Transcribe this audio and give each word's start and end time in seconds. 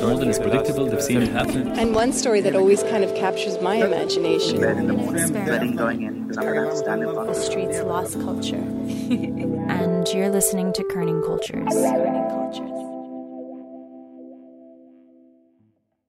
More 0.00 0.16
than 0.18 0.28
is 0.28 0.38
predictable, 0.38 0.86
they've 0.86 1.02
seen 1.02 1.22
it 1.22 1.28
happen. 1.30 1.78
And 1.78 1.94
one 1.94 2.12
story 2.12 2.40
that 2.42 2.54
always 2.54 2.82
kind 2.82 3.04
of 3.04 3.14
captures 3.14 3.60
my 3.60 3.76
imagination. 3.76 4.60
The 4.60 4.92
morning, 4.92 5.32
betting 5.32 5.76
going 5.76 6.02
in 6.02 6.28
because 6.28 6.38
I'm 6.38 6.54
gonna 6.54 6.76
stand 6.76 7.02
in 7.02 7.14
The 7.14 7.34
streets 7.34 7.80
lost 7.80 8.20
culture. 8.20 8.56
and 8.56 10.06
you're 10.08 10.28
listening 10.28 10.72
to 10.74 10.82
Kerning 10.84 11.24
Cultures. 11.24 11.74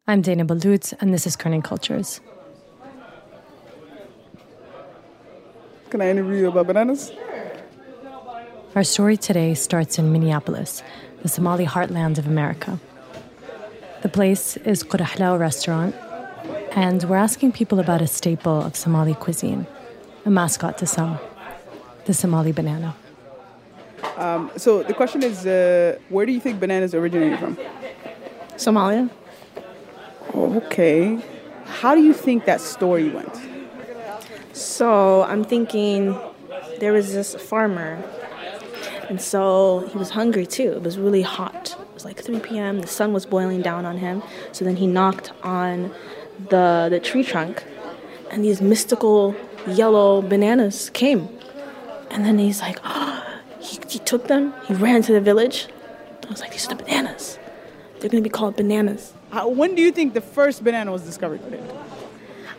I'm 0.07 0.21
Dana 0.21 0.45
Ballout, 0.45 0.93
and 0.99 1.13
this 1.13 1.25
is 1.25 1.37
Kerning 1.37 1.63
Cultures. 1.63 2.19
Can 5.89 6.01
I 6.01 6.09
interview 6.09 6.35
you 6.35 6.47
about 6.49 6.67
bananas? 6.67 7.11
Our 8.75 8.83
story 8.85 9.17
today 9.17 9.53
starts 9.53 9.99
in 9.99 10.13
Minneapolis, 10.13 10.81
the 11.21 11.29
Somali 11.29 11.65
heartland 11.65 12.17
of 12.17 12.27
America. 12.27 12.79
The 14.01 14.09
place 14.09 14.57
is 14.57 14.83
Qurahlao 14.83 15.39
restaurant, 15.39 15.95
and 16.71 17.03
we're 17.03 17.17
asking 17.17 17.51
people 17.51 17.79
about 17.79 18.01
a 18.01 18.07
staple 18.07 18.61
of 18.61 18.75
Somali 18.75 19.13
cuisine, 19.13 19.67
a 20.25 20.29
mascot 20.29 20.77
to 20.79 20.87
some, 20.87 21.19
the 22.05 22.13
Somali 22.13 22.51
banana. 22.51 22.95
Um, 24.17 24.51
so 24.57 24.83
the 24.83 24.93
question 24.93 25.23
is, 25.23 25.45
uh, 25.45 25.97
where 26.09 26.25
do 26.25 26.31
you 26.31 26.39
think 26.39 26.59
bananas 26.59 26.93
originated 26.95 27.39
from? 27.39 27.57
Somalia. 28.55 29.09
Okay. 30.33 31.19
How 31.65 31.95
do 31.95 32.01
you 32.01 32.13
think 32.13 32.45
that 32.45 32.61
story 32.61 33.09
went? 33.09 33.35
So 34.53 35.23
I'm 35.23 35.43
thinking 35.43 36.17
there 36.79 36.93
was 36.93 37.13
this 37.13 37.35
farmer, 37.35 38.03
and 39.11 39.19
so 39.19 39.89
he 39.91 39.97
was 39.97 40.11
hungry 40.11 40.45
too. 40.45 40.71
It 40.71 40.83
was 40.83 40.97
really 40.97 41.21
hot. 41.21 41.75
It 41.77 41.93
was 41.93 42.05
like 42.05 42.23
3 42.23 42.39
p.m. 42.39 42.79
The 42.79 42.87
sun 42.87 43.11
was 43.11 43.25
boiling 43.25 43.61
down 43.61 43.85
on 43.85 43.97
him. 43.97 44.23
So 44.53 44.63
then 44.63 44.77
he 44.77 44.87
knocked 44.87 45.33
on 45.43 45.91
the 46.47 46.87
the 46.89 47.01
tree 47.01 47.21
trunk, 47.21 47.61
and 48.31 48.41
these 48.41 48.61
mystical 48.61 49.35
yellow 49.67 50.21
bananas 50.21 50.89
came. 50.91 51.27
And 52.09 52.23
then 52.23 52.39
he's 52.39 52.61
like, 52.61 52.79
oh, 52.85 53.41
he, 53.59 53.79
he 53.89 53.99
took 53.99 54.29
them. 54.29 54.53
He 54.65 54.75
ran 54.75 55.01
to 55.01 55.11
the 55.11 55.19
village. 55.19 55.67
I 56.25 56.29
was 56.29 56.39
like, 56.39 56.53
these 56.53 56.65
are 56.67 56.75
the 56.75 56.81
bananas. 56.81 57.37
They're 57.99 58.09
gonna 58.09 58.23
be 58.23 58.29
called 58.29 58.55
bananas. 58.55 59.13
How, 59.31 59.49
when 59.49 59.75
do 59.75 59.81
you 59.81 59.91
think 59.91 60.13
the 60.13 60.21
first 60.21 60.63
banana 60.63 60.89
was 60.89 61.01
discovered? 61.01 61.41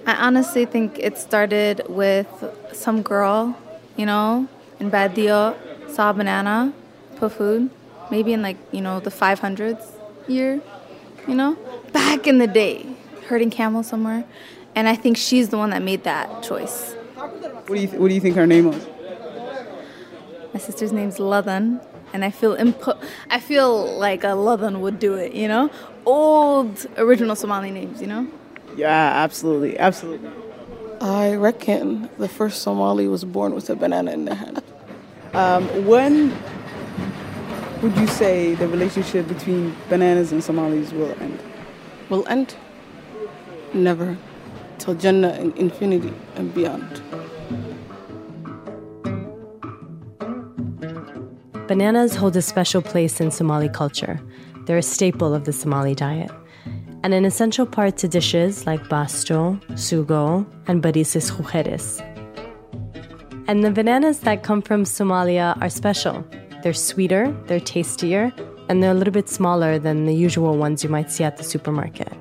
I 0.06 0.16
honestly 0.16 0.66
think 0.66 0.98
it 0.98 1.16
started 1.16 1.80
with 1.88 2.28
some 2.72 3.00
girl, 3.00 3.56
you 3.96 4.04
know, 4.04 4.48
in 4.80 4.90
Badio, 4.90 5.56
saw 5.92 6.10
a 6.10 6.14
banana, 6.14 6.72
put 7.16 7.32
food, 7.32 7.70
maybe 8.10 8.32
in 8.32 8.42
like, 8.42 8.56
you 8.72 8.80
know, 8.80 9.00
the 9.00 9.10
500s 9.10 9.84
year, 10.28 10.60
you 11.28 11.34
know, 11.34 11.56
back 11.92 12.26
in 12.26 12.38
the 12.38 12.46
day, 12.46 12.86
herding 13.28 13.50
camels 13.50 13.86
somewhere. 13.86 14.24
And 14.74 14.88
I 14.88 14.94
think 14.96 15.16
she's 15.16 15.50
the 15.50 15.58
one 15.58 15.70
that 15.70 15.82
made 15.82 16.04
that 16.04 16.42
choice. 16.42 16.92
What 17.16 17.66
do 17.68 17.74
you, 17.80 17.86
th- 17.86 18.00
what 18.00 18.08
do 18.08 18.14
you 18.14 18.20
think 18.20 18.36
her 18.36 18.46
name 18.46 18.66
was? 18.66 18.86
My 20.52 20.60
sister's 20.60 20.92
name's 20.92 21.18
Ladan, 21.18 21.80
and 22.12 22.24
I 22.24 22.30
feel 22.30 22.56
impo- 22.56 23.00
I 23.30 23.40
feel 23.40 23.98
like 23.98 24.24
a 24.24 24.28
Ladan 24.28 24.80
would 24.80 24.98
do 24.98 25.14
it, 25.14 25.32
you 25.32 25.48
know? 25.48 25.70
Old 26.04 26.86
original 26.96 27.36
Somali 27.36 27.70
names, 27.70 28.00
you 28.00 28.06
know? 28.06 28.26
Yeah, 28.76 29.12
absolutely, 29.24 29.78
absolutely. 29.78 30.30
I 31.00 31.34
reckon 31.34 32.08
the 32.18 32.28
first 32.28 32.62
Somali 32.62 33.08
was 33.08 33.24
born 33.24 33.54
with 33.54 33.68
a 33.70 33.76
banana 33.76 34.12
in 34.12 34.24
their 34.24 34.34
hand. 34.36 34.62
Um, 35.34 35.86
when 35.86 36.30
would 37.80 37.96
you 37.96 38.06
say 38.06 38.54
the 38.54 38.68
relationship 38.68 39.26
between 39.26 39.74
bananas 39.88 40.30
and 40.30 40.44
Somalis 40.44 40.92
will 40.92 41.12
end? 41.20 41.38
Will 42.10 42.28
end? 42.28 42.54
Never. 43.72 44.18
Till 44.78 44.94
Jannah 44.94 45.30
and 45.30 45.56
infinity 45.56 46.12
and 46.36 46.52
beyond. 46.52 47.02
Bananas 51.66 52.14
hold 52.14 52.36
a 52.36 52.42
special 52.42 52.82
place 52.82 53.18
in 53.18 53.30
Somali 53.30 53.70
culture. 53.70 54.20
They're 54.66 54.78
a 54.78 54.82
staple 54.82 55.34
of 55.34 55.46
the 55.46 55.52
Somali 55.52 55.94
diet, 55.94 56.30
and 57.02 57.14
an 57.14 57.24
essential 57.24 57.64
part 57.64 57.96
to 57.98 58.08
dishes 58.08 58.66
like 58.66 58.82
basto, 58.84 59.58
sugo, 59.72 60.44
and 60.66 60.82
barises 60.82 61.30
jujeres. 61.32 62.11
And 63.48 63.64
the 63.64 63.70
bananas 63.72 64.20
that 64.20 64.44
come 64.44 64.62
from 64.62 64.84
Somalia 64.84 65.60
are 65.60 65.68
special. 65.68 66.24
They're 66.62 66.72
sweeter, 66.72 67.36
they're 67.46 67.58
tastier, 67.58 68.32
and 68.68 68.82
they're 68.82 68.92
a 68.92 68.94
little 68.94 69.12
bit 69.12 69.28
smaller 69.28 69.80
than 69.80 70.06
the 70.06 70.14
usual 70.14 70.56
ones 70.56 70.84
you 70.84 70.88
might 70.88 71.10
see 71.10 71.24
at 71.24 71.38
the 71.38 71.44
supermarket. 71.44 72.12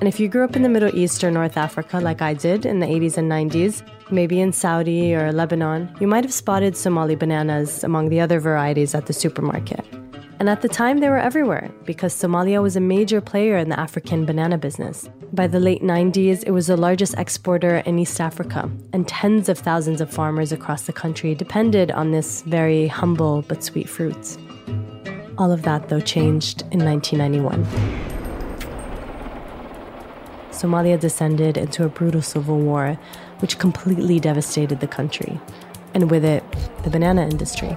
And 0.00 0.06
if 0.06 0.20
you 0.20 0.28
grew 0.28 0.44
up 0.44 0.54
in 0.54 0.62
the 0.62 0.68
Middle 0.68 0.94
East 0.94 1.24
or 1.24 1.30
North 1.30 1.56
Africa, 1.56 1.98
like 2.00 2.20
I 2.20 2.34
did 2.34 2.66
in 2.66 2.80
the 2.80 2.86
80s 2.86 3.16
and 3.16 3.30
90s, 3.32 3.82
maybe 4.12 4.40
in 4.40 4.52
Saudi 4.52 5.14
or 5.14 5.32
Lebanon, 5.32 5.92
you 6.00 6.06
might 6.06 6.22
have 6.22 6.32
spotted 6.32 6.76
Somali 6.76 7.16
bananas 7.16 7.82
among 7.82 8.10
the 8.10 8.20
other 8.20 8.38
varieties 8.38 8.94
at 8.94 9.06
the 9.06 9.12
supermarket. 9.12 9.84
And 10.38 10.48
at 10.48 10.62
the 10.62 10.68
time, 10.68 10.98
they 10.98 11.08
were 11.08 11.18
everywhere 11.18 11.70
because 11.84 12.14
Somalia 12.14 12.62
was 12.62 12.76
a 12.76 12.80
major 12.80 13.20
player 13.20 13.56
in 13.56 13.70
the 13.70 13.80
African 13.80 14.24
banana 14.24 14.58
business. 14.58 15.08
By 15.32 15.46
the 15.46 15.60
late 15.60 15.82
90s, 15.82 16.42
it 16.46 16.52
was 16.52 16.68
the 16.68 16.76
largest 16.76 17.14
exporter 17.18 17.78
in 17.78 17.98
East 17.98 18.18
Africa, 18.18 18.70
and 18.94 19.06
tens 19.06 19.50
of 19.50 19.58
thousands 19.58 20.00
of 20.00 20.10
farmers 20.10 20.52
across 20.52 20.82
the 20.82 20.92
country 20.92 21.34
depended 21.34 21.90
on 21.90 22.12
this 22.12 22.40
very 22.42 22.86
humble 22.86 23.42
but 23.42 23.62
sweet 23.62 23.90
fruit. 23.90 24.38
All 25.36 25.52
of 25.52 25.62
that, 25.62 25.90
though, 25.90 26.00
changed 26.00 26.62
in 26.72 26.82
1991. 26.82 27.62
Somalia 30.50 30.98
descended 30.98 31.58
into 31.58 31.84
a 31.84 31.88
brutal 31.90 32.22
civil 32.22 32.58
war, 32.58 32.98
which 33.40 33.58
completely 33.58 34.18
devastated 34.18 34.80
the 34.80 34.88
country, 34.88 35.38
and 35.92 36.10
with 36.10 36.24
it, 36.24 36.42
the 36.84 36.90
banana 36.90 37.22
industry. 37.28 37.76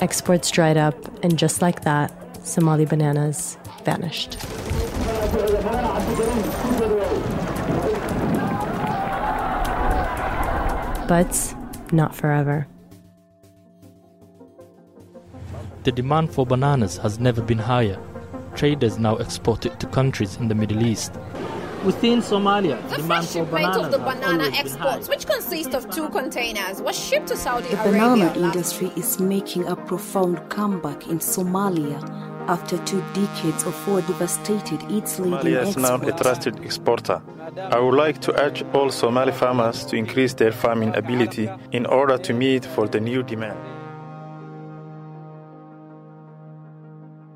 Exports 0.00 0.52
dried 0.52 0.76
up, 0.76 0.94
and 1.24 1.36
just 1.36 1.60
like 1.60 1.82
that, 1.82 2.12
Somali 2.46 2.84
bananas 2.84 3.58
vanished. 3.84 4.38
But 11.10 11.56
not 11.90 12.14
forever. 12.14 12.68
The 15.82 15.90
demand 15.90 16.30
for 16.32 16.46
bananas 16.46 16.98
has 16.98 17.18
never 17.18 17.42
been 17.42 17.58
higher. 17.58 17.98
Traders 18.54 18.96
now 18.96 19.16
export 19.16 19.66
it 19.66 19.80
to 19.80 19.88
countries 19.88 20.36
in 20.36 20.46
the 20.46 20.54
Middle 20.54 20.86
East. 20.86 21.12
Within 21.84 22.20
Somalia, 22.20 22.80
the 22.90 22.98
demand 22.98 23.26
first 23.26 23.32
for 23.32 23.44
shipment 23.44 23.50
bananas 23.50 23.86
of 23.86 23.90
the 23.90 23.98
banana 23.98 24.50
exports, 24.54 25.08
which 25.08 25.26
consist 25.26 25.74
of 25.74 25.90
two 25.90 26.08
containers, 26.10 26.80
was 26.80 26.96
shipped 26.96 27.26
to 27.26 27.36
Saudi 27.36 27.66
The 27.66 27.80
Arabia. 27.80 27.90
banana 27.90 28.46
industry 28.46 28.92
is 28.96 29.18
making 29.18 29.66
a 29.66 29.74
profound 29.74 30.48
comeback 30.48 31.08
in 31.08 31.18
Somalia 31.18 32.29
after 32.50 32.76
two 32.78 33.00
decades 33.14 33.62
of 33.62 33.74
war 33.86 34.00
devastated 34.02 34.82
its 34.90 35.20
leading 35.20 35.38
Somalia 35.38 35.68
is 35.68 35.76
now 35.76 35.94
a 35.94 35.98
export. 35.98 36.18
trusted 36.22 36.64
exporter. 36.64 37.22
I 37.56 37.78
would 37.78 37.94
like 37.94 38.20
to 38.22 38.32
urge 38.42 38.64
all 38.74 38.90
Somali 38.90 39.30
farmers 39.30 39.86
to 39.86 39.96
increase 39.96 40.34
their 40.34 40.50
farming 40.50 40.96
ability 40.96 41.48
in 41.70 41.86
order 41.86 42.18
to 42.18 42.32
meet 42.32 42.64
for 42.64 42.88
the 42.88 42.98
new 42.98 43.22
demand. 43.22 43.58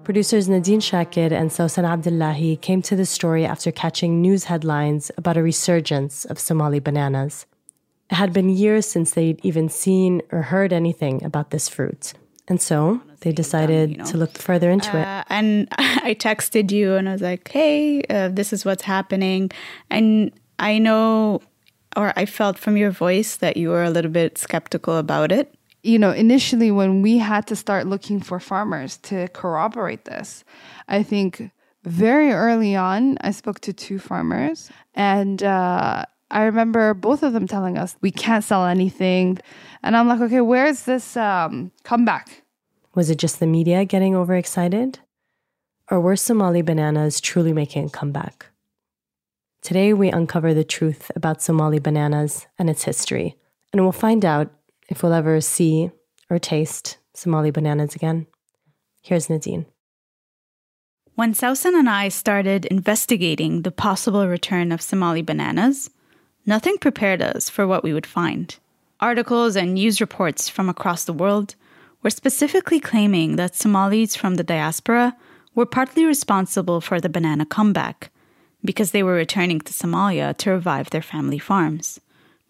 Producers 0.02 0.48
Nadeen 0.48 0.82
Shaker 0.82 1.32
and 1.32 1.50
Sawsan 1.50 1.84
Abdillahi 1.84 2.56
came 2.56 2.82
to 2.82 2.96
the 2.96 3.06
story 3.06 3.46
after 3.46 3.70
catching 3.70 4.20
news 4.20 4.44
headlines 4.44 5.12
about 5.16 5.36
a 5.36 5.42
resurgence 5.42 6.24
of 6.24 6.40
Somali 6.40 6.80
bananas. 6.80 7.46
It 8.10 8.16
had 8.16 8.32
been 8.32 8.50
years 8.50 8.84
since 8.84 9.12
they'd 9.12 9.40
even 9.44 9.68
seen 9.68 10.22
or 10.32 10.42
heard 10.42 10.72
anything 10.72 11.24
about 11.24 11.50
this 11.50 11.68
fruit. 11.68 12.14
And 12.48 12.60
so 12.60 13.00
they 13.24 13.32
decided 13.32 14.04
to 14.04 14.18
look 14.18 14.36
further 14.36 14.70
into 14.70 14.90
it. 14.90 15.02
Uh, 15.02 15.24
and 15.30 15.66
I 15.78 16.14
texted 16.14 16.70
you 16.70 16.94
and 16.94 17.08
I 17.08 17.12
was 17.12 17.22
like, 17.22 17.48
hey, 17.48 18.02
uh, 18.10 18.28
this 18.28 18.52
is 18.52 18.64
what's 18.66 18.82
happening. 18.82 19.50
And 19.90 20.30
I 20.58 20.78
know, 20.78 21.40
or 21.96 22.12
I 22.16 22.26
felt 22.26 22.58
from 22.58 22.76
your 22.76 22.90
voice 22.90 23.36
that 23.36 23.56
you 23.56 23.70
were 23.70 23.82
a 23.82 23.90
little 23.90 24.10
bit 24.10 24.36
skeptical 24.36 24.98
about 24.98 25.32
it. 25.32 25.54
You 25.82 25.98
know, 25.98 26.10
initially 26.10 26.70
when 26.70 27.00
we 27.00 27.16
had 27.18 27.46
to 27.46 27.56
start 27.56 27.86
looking 27.86 28.20
for 28.20 28.38
farmers 28.38 28.98
to 28.98 29.28
corroborate 29.28 30.04
this, 30.04 30.44
I 30.88 31.02
think 31.02 31.50
very 31.84 32.30
early 32.32 32.76
on, 32.76 33.16
I 33.22 33.30
spoke 33.30 33.60
to 33.60 33.72
two 33.72 33.98
farmers 33.98 34.70
and 34.94 35.42
uh, 35.42 36.04
I 36.30 36.42
remember 36.42 36.92
both 36.92 37.22
of 37.22 37.32
them 37.32 37.46
telling 37.46 37.78
us 37.78 37.96
we 38.02 38.10
can't 38.10 38.44
sell 38.44 38.66
anything. 38.66 39.38
And 39.82 39.96
I'm 39.96 40.08
like, 40.08 40.20
okay, 40.20 40.42
where's 40.42 40.84
this 40.84 41.16
um, 41.16 41.72
comeback? 41.84 42.43
Was 42.94 43.10
it 43.10 43.18
just 43.18 43.40
the 43.40 43.46
media 43.46 43.84
getting 43.84 44.14
overexcited? 44.14 45.00
Or 45.90 46.00
were 46.00 46.14
Somali 46.14 46.62
bananas 46.62 47.20
truly 47.20 47.52
making 47.52 47.86
a 47.86 47.90
comeback? 47.90 48.46
Today, 49.62 49.92
we 49.92 50.10
uncover 50.10 50.54
the 50.54 50.62
truth 50.62 51.10
about 51.16 51.42
Somali 51.42 51.80
bananas 51.80 52.46
and 52.56 52.70
its 52.70 52.84
history, 52.84 53.36
and 53.72 53.82
we'll 53.82 53.92
find 53.92 54.24
out 54.24 54.52
if 54.88 55.02
we'll 55.02 55.12
ever 55.12 55.40
see 55.40 55.90
or 56.30 56.38
taste 56.38 56.98
Somali 57.14 57.50
bananas 57.50 57.96
again. 57.96 58.26
Here's 59.02 59.26
Nadeen. 59.26 59.66
When 61.16 61.34
Sawsan 61.34 61.78
and 61.78 61.88
I 61.88 62.10
started 62.10 62.64
investigating 62.66 63.62
the 63.62 63.70
possible 63.72 64.28
return 64.28 64.70
of 64.70 64.82
Somali 64.82 65.22
bananas, 65.22 65.90
nothing 66.46 66.78
prepared 66.78 67.22
us 67.22 67.48
for 67.48 67.66
what 67.66 67.82
we 67.82 67.92
would 67.92 68.06
find. 68.06 68.54
Articles 69.00 69.56
and 69.56 69.74
news 69.74 70.00
reports 70.00 70.48
from 70.48 70.68
across 70.68 71.04
the 71.04 71.12
world 71.12 71.56
were 72.04 72.10
specifically 72.10 72.78
claiming 72.78 73.34
that 73.36 73.56
Somalis 73.56 74.14
from 74.14 74.36
the 74.36 74.44
diaspora 74.44 75.16
were 75.54 75.66
partly 75.66 76.04
responsible 76.04 76.80
for 76.80 77.00
the 77.00 77.08
banana 77.08 77.46
comeback 77.46 78.12
because 78.64 78.92
they 78.92 79.02
were 79.02 79.14
returning 79.14 79.60
to 79.60 79.72
Somalia 79.72 80.36
to 80.36 80.50
revive 80.50 80.90
their 80.90 81.02
family 81.02 81.38
farms. 81.38 81.98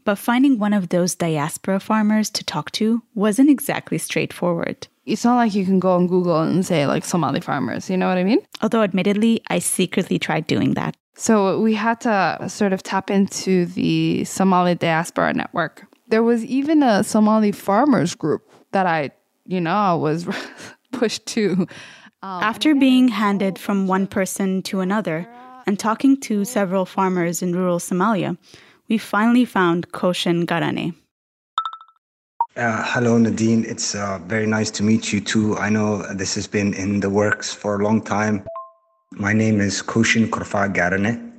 But 0.05 0.19
finding 0.19 0.59
one 0.59 0.75
of 0.75 0.91
those 0.91 1.15
diaspora 1.15 1.81
farmers 1.81 2.29
to 2.31 2.45
talk 2.45 2.71
to 2.73 3.03
wasn't 3.15 3.49
exactly 3.49 3.97
straightforward. 3.97 4.87
It's 5.07 5.25
not 5.25 5.37
like 5.37 5.55
you 5.55 5.65
can 5.65 5.81
go 5.81 5.93
on 5.95 6.07
Google 6.09 6.41
and 6.43 6.65
say, 6.65 6.87
like, 6.87 7.05
Somali 7.05 7.41
farmers, 7.41 7.89
you 7.89 7.97
know 7.97 8.09
what 8.09 8.19
I 8.19 8.25
mean? 8.25 8.41
Although, 8.63 8.83
admittedly, 8.83 9.43
I 9.49 9.59
secretly 9.61 10.19
tried 10.19 10.47
doing 10.47 10.75
that. 10.75 10.97
So 11.15 11.61
we 11.61 11.75
had 11.75 12.01
to 12.03 12.49
sort 12.49 12.73
of 12.73 12.83
tap 12.83 13.11
into 13.11 13.67
the 13.67 14.25
Somali 14.25 14.75
diaspora 14.75 15.33
network. 15.35 15.87
There 16.09 16.23
was 16.23 16.45
even 16.45 16.83
a 16.83 17.05
Somali 17.05 17.53
farmers 17.53 18.15
group 18.15 18.51
that 18.73 18.87
I, 18.87 19.11
you 19.47 19.61
know, 19.61 19.75
I 19.75 19.95
was 19.95 20.27
pushed 20.93 21.27
to. 21.27 21.67
Um, 22.23 22.43
After 22.43 22.75
being 22.75 23.09
handed 23.09 23.59
from 23.59 23.87
one 23.87 24.07
person 24.07 24.63
to 24.63 24.81
another 24.81 25.29
and 25.67 25.79
talking 25.79 26.19
to 26.21 26.45
several 26.45 26.87
farmers 26.87 27.43
in 27.43 27.55
rural 27.55 27.79
Somalia, 27.79 28.37
we 28.89 28.99
finally 28.99 29.45
found 29.45 29.93
Koshin 29.93 30.45
Garane. 30.45 30.95
Uh, 32.57 32.85
hello, 32.87 33.19
Nadeen. 33.19 33.65
It's 33.65 33.95
uh, 33.95 34.19
very 34.27 34.47
nice 34.47 34.71
to 34.73 34.83
meet 34.83 35.13
you 35.13 35.21
too. 35.21 35.57
I 35.57 35.71
know 35.71 36.03
this 36.15 36.35
has 36.37 36.47
been 36.47 36.73
in 36.75 37.01
the 37.01 37.11
works 37.11 37.53
for 37.53 37.81
a 37.81 37.83
long 37.83 38.01
time. 38.01 38.47
My 39.11 39.33
name 39.33 39.61
is 39.61 39.83
Koshin 39.83 40.29
Korfa 40.29 40.73
Garane. 40.73 41.33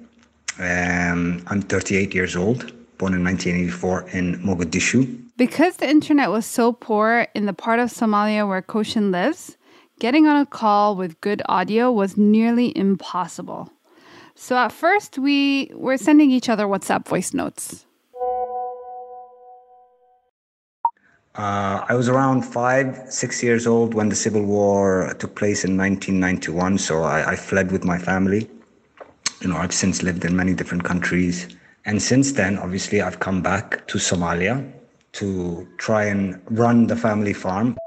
Um, 0.59 1.43
I'm 1.47 1.61
38 1.61 2.13
years 2.13 2.35
old, 2.35 2.71
born 2.97 3.13
in 3.13 3.23
1984 3.23 4.09
in 4.11 4.35
Mogadishu. 4.43 5.24
Because 5.37 5.75
the 5.77 5.89
internet 5.89 6.31
was 6.31 6.45
so 6.45 6.71
poor 6.71 7.27
in 7.35 7.45
the 7.45 7.51
part 7.51 7.79
of 7.79 7.89
Somalia 7.89 8.47
where 8.47 8.61
Koshin 8.61 9.11
lives, 9.11 9.57
getting 9.99 10.27
on 10.27 10.37
a 10.37 10.45
call 10.45 10.95
with 10.95 11.19
good 11.19 11.41
audio 11.47 11.91
was 11.91 12.15
nearly 12.15 12.75
impossible. 12.77 13.69
So 14.35 14.55
at 14.55 14.71
first, 14.71 15.17
we 15.17 15.71
were 15.73 15.97
sending 15.97 16.31
each 16.31 16.47
other 16.47 16.67
WhatsApp 16.67 17.05
voice 17.05 17.33
notes. 17.33 17.85
Uh, 21.35 21.83
I 21.89 21.95
was 21.95 22.07
around 22.07 22.43
five, 22.43 23.03
six 23.09 23.43
years 23.43 23.67
old 23.67 23.93
when 23.93 24.07
the 24.07 24.15
civil 24.15 24.41
war 24.41 25.13
took 25.19 25.35
place 25.35 25.65
in 25.65 25.75
1991. 25.75 26.77
So 26.77 27.03
I, 27.03 27.31
I, 27.31 27.35
fled 27.35 27.73
with 27.73 27.83
my 27.83 27.97
family. 27.97 28.49
You 29.41 29.49
know, 29.49 29.57
I've 29.57 29.73
since 29.73 30.01
lived 30.01 30.23
in 30.23 30.33
many 30.33 30.53
different 30.53 30.85
countries. 30.85 31.49
And 31.83 32.01
since 32.01 32.31
then, 32.31 32.57
obviously, 32.57 33.01
I've 33.01 33.19
come 33.19 33.41
back 33.41 33.85
to 33.87 33.97
Somalia 33.97 34.71
to 35.15 35.67
try 35.77 36.03
and 36.05 36.41
run 36.49 36.87
the 36.87 36.95
family 36.95 37.33
farm. 37.33 37.77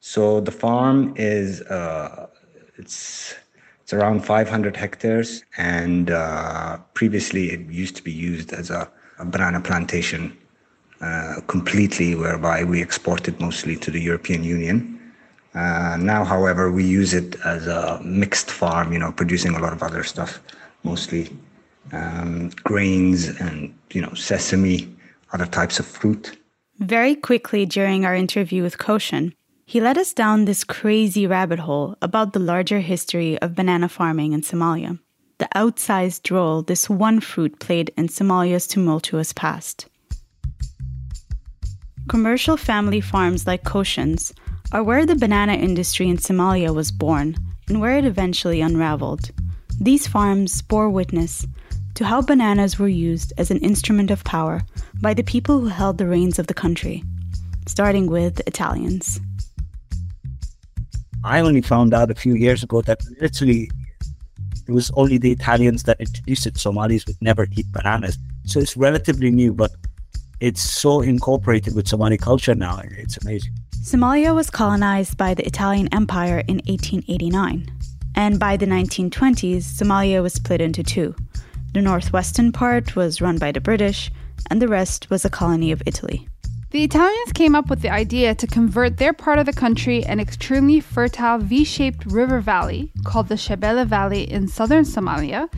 So 0.00 0.40
the 0.40 0.52
farm 0.52 1.14
is, 1.16 1.60
uh, 1.62 2.28
it's, 2.76 3.34
it's 3.82 3.92
around 3.92 4.24
500 4.24 4.76
hectares. 4.76 5.44
And 5.56 6.10
uh, 6.10 6.78
previously, 6.94 7.50
it 7.50 7.60
used 7.68 7.96
to 7.96 8.02
be 8.02 8.12
used 8.12 8.52
as 8.52 8.70
a, 8.70 8.90
a 9.18 9.24
banana 9.24 9.60
plantation 9.60 10.36
uh, 11.00 11.40
completely, 11.48 12.14
whereby 12.14 12.62
we 12.62 12.80
export 12.80 13.26
it 13.26 13.40
mostly 13.40 13.76
to 13.76 13.90
the 13.90 14.00
European 14.00 14.44
Union. 14.44 15.00
Uh, 15.54 15.96
now, 16.00 16.24
however, 16.24 16.70
we 16.70 16.84
use 16.84 17.12
it 17.12 17.34
as 17.44 17.66
a 17.66 18.00
mixed 18.04 18.50
farm, 18.50 18.92
you 18.92 18.98
know, 19.00 19.10
producing 19.10 19.54
a 19.56 19.58
lot 19.58 19.72
of 19.72 19.82
other 19.82 20.04
stuff, 20.04 20.40
mostly 20.84 21.36
um, 21.92 22.50
grains 22.62 23.28
and, 23.40 23.74
you 23.90 24.00
know, 24.00 24.14
sesame, 24.14 24.94
other 25.32 25.46
types 25.46 25.80
of 25.80 25.86
fruit. 25.86 26.38
Very 26.82 27.14
quickly 27.14 27.64
during 27.64 28.04
our 28.04 28.12
interview 28.16 28.64
with 28.64 28.76
Koshin, 28.76 29.34
he 29.64 29.80
led 29.80 29.96
us 29.96 30.12
down 30.12 30.46
this 30.46 30.64
crazy 30.64 31.28
rabbit 31.28 31.60
hole 31.60 31.96
about 32.02 32.32
the 32.32 32.40
larger 32.40 32.80
history 32.80 33.38
of 33.38 33.54
banana 33.54 33.88
farming 33.88 34.32
in 34.32 34.40
Somalia, 34.40 34.98
the 35.38 35.48
outsized 35.54 36.28
role 36.32 36.60
this 36.60 36.90
one 36.90 37.20
fruit 37.20 37.60
played 37.60 37.92
in 37.96 38.08
Somalia's 38.08 38.66
tumultuous 38.66 39.32
past. 39.32 39.86
Commercial 42.08 42.56
family 42.56 43.00
farms 43.00 43.46
like 43.46 43.62
Koshin's 43.62 44.32
are 44.72 44.82
where 44.82 45.06
the 45.06 45.14
banana 45.14 45.52
industry 45.52 46.08
in 46.08 46.16
Somalia 46.16 46.74
was 46.74 46.90
born 46.90 47.36
and 47.68 47.80
where 47.80 47.96
it 47.96 48.04
eventually 48.04 48.60
unraveled. 48.60 49.30
These 49.80 50.08
farms 50.08 50.60
bore 50.62 50.90
witness 50.90 51.46
to 51.94 52.04
how 52.04 52.22
bananas 52.22 52.78
were 52.78 52.88
used 52.88 53.32
as 53.38 53.50
an 53.50 53.58
instrument 53.58 54.10
of 54.10 54.24
power 54.24 54.62
by 55.00 55.14
the 55.14 55.22
people 55.22 55.60
who 55.60 55.66
held 55.66 55.98
the 55.98 56.06
reins 56.06 56.38
of 56.38 56.46
the 56.46 56.54
country, 56.54 57.02
starting 57.66 58.06
with 58.06 58.36
the 58.36 58.46
Italians. 58.46 59.20
I 61.24 61.40
only 61.40 61.60
found 61.60 61.94
out 61.94 62.10
a 62.10 62.14
few 62.14 62.34
years 62.34 62.62
ago 62.62 62.82
that 62.82 63.00
literally 63.20 63.70
it 64.66 64.72
was 64.72 64.90
only 64.94 65.18
the 65.18 65.32
Italians 65.32 65.84
that 65.84 66.00
introduced 66.00 66.46
it. 66.46 66.56
Somalis 66.56 67.06
would 67.06 67.20
never 67.20 67.46
eat 67.52 67.70
bananas. 67.72 68.18
So 68.44 68.60
it's 68.60 68.76
relatively 68.76 69.30
new, 69.30 69.52
but 69.52 69.72
it's 70.40 70.62
so 70.62 71.00
incorporated 71.00 71.74
with 71.74 71.86
Somali 71.88 72.16
culture 72.16 72.54
now. 72.54 72.80
It's 72.98 73.16
amazing. 73.18 73.52
Somalia 73.82 74.34
was 74.34 74.50
colonized 74.50 75.16
by 75.16 75.34
the 75.34 75.46
Italian 75.46 75.88
Empire 75.92 76.42
in 76.48 76.56
1889. 76.66 77.66
And 78.14 78.38
by 78.38 78.56
the 78.56 78.66
1920s, 78.66 79.62
Somalia 79.62 80.22
was 80.22 80.34
split 80.34 80.60
into 80.60 80.82
two. 80.82 81.14
The 81.72 81.80
northwestern 81.80 82.52
part 82.52 82.94
was 82.96 83.22
run 83.22 83.38
by 83.38 83.50
the 83.50 83.60
British, 83.60 84.10
and 84.50 84.60
the 84.60 84.68
rest 84.68 85.08
was 85.08 85.24
a 85.24 85.30
colony 85.30 85.72
of 85.72 85.82
Italy. 85.86 86.28
The 86.70 86.84
Italians 86.84 87.32
came 87.32 87.54
up 87.54 87.70
with 87.70 87.80
the 87.80 87.90
idea 87.90 88.34
to 88.34 88.46
convert 88.46 88.98
their 88.98 89.12
part 89.12 89.38
of 89.38 89.46
the 89.46 89.52
country, 89.52 90.04
an 90.04 90.20
extremely 90.20 90.80
fertile 90.80 91.38
V 91.38 91.64
shaped 91.64 92.04
river 92.06 92.40
valley 92.40 92.92
called 93.04 93.28
the 93.28 93.36
Shabelle 93.36 93.86
Valley 93.86 94.30
in 94.30 94.48
southern 94.48 94.84
Somalia, 94.84 95.52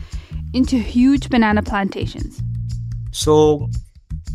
into 0.53 0.77
huge 0.77 1.29
banana 1.29 1.61
plantations. 1.61 2.41
So 3.11 3.69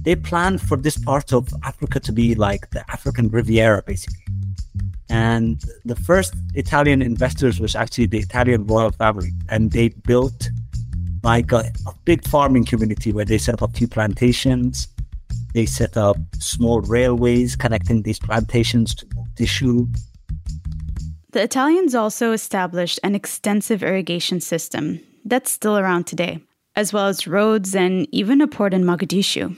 they 0.03 0.17
planned 0.17 0.61
for 0.61 0.77
this 0.77 0.99
part 0.99 1.33
of 1.33 1.49
Africa 1.65 2.01
to 2.01 2.13
be 2.13 2.35
like 2.35 2.71
the 2.71 2.85
African 2.91 3.29
Riviera, 3.29 3.83
basically. 3.87 4.25
And 5.09 5.63
the 5.85 5.97
first 5.97 6.35
Italian 6.55 7.03
investors 7.03 7.59
was 7.59 7.75
actually 7.75 8.07
the 8.07 8.19
Italian 8.19 8.67
royal 8.67 8.93
family, 8.93 9.33
and 9.49 9.73
they 9.73 9.89
built 9.89 10.51
like 11.23 11.53
a, 11.53 11.71
a 11.87 11.95
big 12.05 12.27
farming 12.27 12.65
community 12.65 13.13
where 13.13 13.25
they 13.25 13.39
set 13.39 13.63
up 13.63 13.71
a 13.71 13.73
few 13.73 13.89
plantations. 13.89 14.89
They 15.55 15.67
set 15.67 15.97
up 15.97 16.17
small 16.39 16.81
railways 16.83 17.57
connecting 17.57 18.03
these 18.03 18.19
plantations 18.19 18.95
to 18.97 19.07
Mogadishu. 19.07 19.89
The 21.33 21.43
Italians 21.43 21.95
also 21.95 22.33
established 22.33 22.99
an 23.03 23.15
extensive 23.15 23.83
irrigation 23.83 24.41
system 24.41 25.01
that's 25.25 25.51
still 25.51 25.79
around 25.79 26.07
today, 26.07 26.41
as 26.77 26.93
well 26.93 27.07
as 27.07 27.27
roads 27.27 27.75
and 27.75 28.09
even 28.11 28.41
a 28.41 28.49
port 28.49 28.75
in 28.75 28.85
Mogadishu 28.85 29.57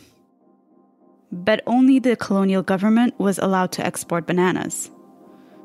but 1.33 1.63
only 1.67 1.99
the 1.99 2.15
colonial 2.15 2.63
government 2.63 3.19
was 3.19 3.39
allowed 3.39 3.73
to 3.73 3.85
export 3.85 4.27
bananas. 4.27 4.91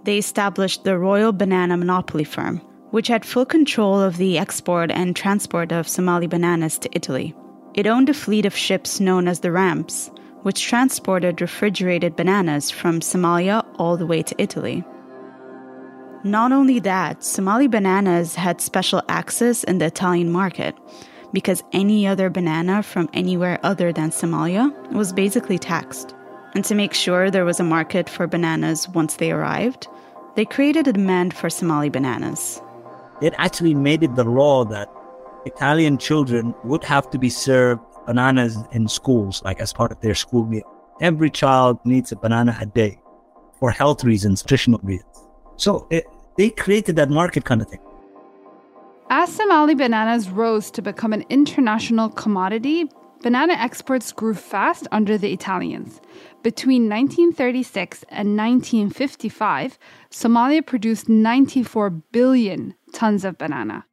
They 0.06 0.18
established 0.18 0.86
the 0.86 0.98
Royal 0.98 1.34
Banana 1.34 1.76
Monopoly 1.76 2.24
Firm, 2.24 2.62
which 2.92 3.08
had 3.08 3.26
full 3.26 3.46
control 3.46 4.00
of 4.00 4.18
the 4.18 4.38
export 4.38 4.92
and 4.92 5.16
transport 5.16 5.72
of 5.72 5.88
Somali 5.88 6.28
bananas 6.28 6.78
to 6.80 6.90
Italy. 6.94 7.36
It 7.74 7.88
owned 7.88 8.10
a 8.10 8.14
fleet 8.14 8.46
of 8.46 8.56
ships 8.56 9.00
known 9.00 9.28
as 9.28 9.42
the 9.42 9.52
Rambs, 9.52 10.10
which 10.44 10.64
transported 10.64 11.42
refrigerated 11.42 12.16
bananas 12.16 12.72
from 12.72 13.02
Somalia 13.02 13.66
all 13.78 13.98
the 13.98 14.06
way 14.06 14.24
to 14.24 14.42
Italy. 14.42 14.84
Not 16.24 16.52
only 16.52 16.80
that, 16.80 17.24
Somali 17.24 17.68
bananas 17.68 18.36
had 18.36 18.62
special 18.62 19.04
access 19.10 19.64
in 19.64 19.78
the 19.78 19.86
Italian 19.86 20.32
market, 20.32 20.76
because 21.34 21.64
any 21.74 22.08
other 22.08 22.30
banana 22.30 22.82
from 22.82 23.10
anywhere 23.14 23.60
other 23.64 23.92
than 23.92 24.10
Somalia 24.10 24.72
was 24.94 25.14
basically 25.14 25.60
taxed. 25.60 26.16
And 26.56 26.64
to 26.66 26.76
make 26.76 26.94
sure 26.94 27.30
there 27.30 27.46
was 27.46 27.60
a 27.60 27.64
market 27.64 28.10
for 28.10 28.26
bananas 28.26 28.90
once 28.90 29.18
they 29.18 29.32
arrived, 29.32 29.88
they 30.36 30.46
created 30.46 30.88
a 30.88 30.94
demand 30.94 31.36
for 31.36 31.50
Somali 31.50 31.90
bananas. 31.90 32.62
It 33.22 33.34
actually 33.38 33.74
made 33.74 34.04
it 34.04 34.16
the 34.16 34.24
law 34.24 34.64
that 34.66 34.90
Italian 35.46 35.98
children 35.98 36.54
would 36.64 36.84
have 36.84 37.10
to 37.10 37.18
be 37.18 37.30
served 37.30 37.82
bananas 38.06 38.58
in 38.72 38.88
schools, 38.88 39.42
like 39.44 39.60
as 39.60 39.74
part 39.74 39.92
of 39.92 40.00
their 40.02 40.16
school 40.16 40.46
meal. 40.46 40.64
Every 41.02 41.30
child 41.30 41.80
needs 41.84 42.12
a 42.12 42.16
banana 42.16 42.58
a 42.60 42.66
day 42.66 43.00
for 43.60 43.72
health 43.72 44.04
reasons, 44.04 44.44
nutritional 44.44 44.80
reasons. 44.84 45.28
So 45.56 45.88
it, 45.90 46.06
they 46.38 46.50
created 46.50 46.96
that 46.98 47.10
market 47.10 47.46
kind 47.46 47.62
of 47.62 47.70
thing. 47.70 47.80
As 49.10 49.32
Somali 49.34 49.74
bananas 49.74 50.30
rose 50.30 50.70
to 50.72 50.82
become 50.82 51.14
an 51.14 51.24
international 51.30 52.10
commodity, 52.10 52.86
banana 53.24 53.54
exports 53.54 54.12
grew 54.12 54.34
fast 54.34 54.88
under 54.92 55.18
the 55.18 55.32
Italians. 55.34 56.02
Between 56.44 56.90
1936 56.90 58.04
and 58.10 58.38
1955, 58.38 59.80
Somalia 60.12 60.66
produced 60.66 61.10
94 61.10 61.90
billion 61.90 62.76
tons 62.98 63.24
of 63.24 63.38
banana. 63.38 63.86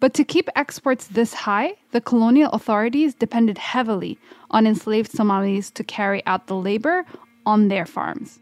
But 0.00 0.12
to 0.14 0.24
keep 0.24 0.48
exports 0.56 1.06
this 1.06 1.32
high, 1.34 1.74
the 1.92 2.00
colonial 2.00 2.50
authorities 2.50 3.14
depended 3.14 3.58
heavily 3.58 4.18
on 4.50 4.66
enslaved 4.66 5.10
Somalis 5.10 5.70
to 5.72 5.84
carry 5.84 6.20
out 6.26 6.46
the 6.46 6.56
labor 6.56 7.04
on 7.46 7.68
their 7.68 7.86
farms. 7.86 8.40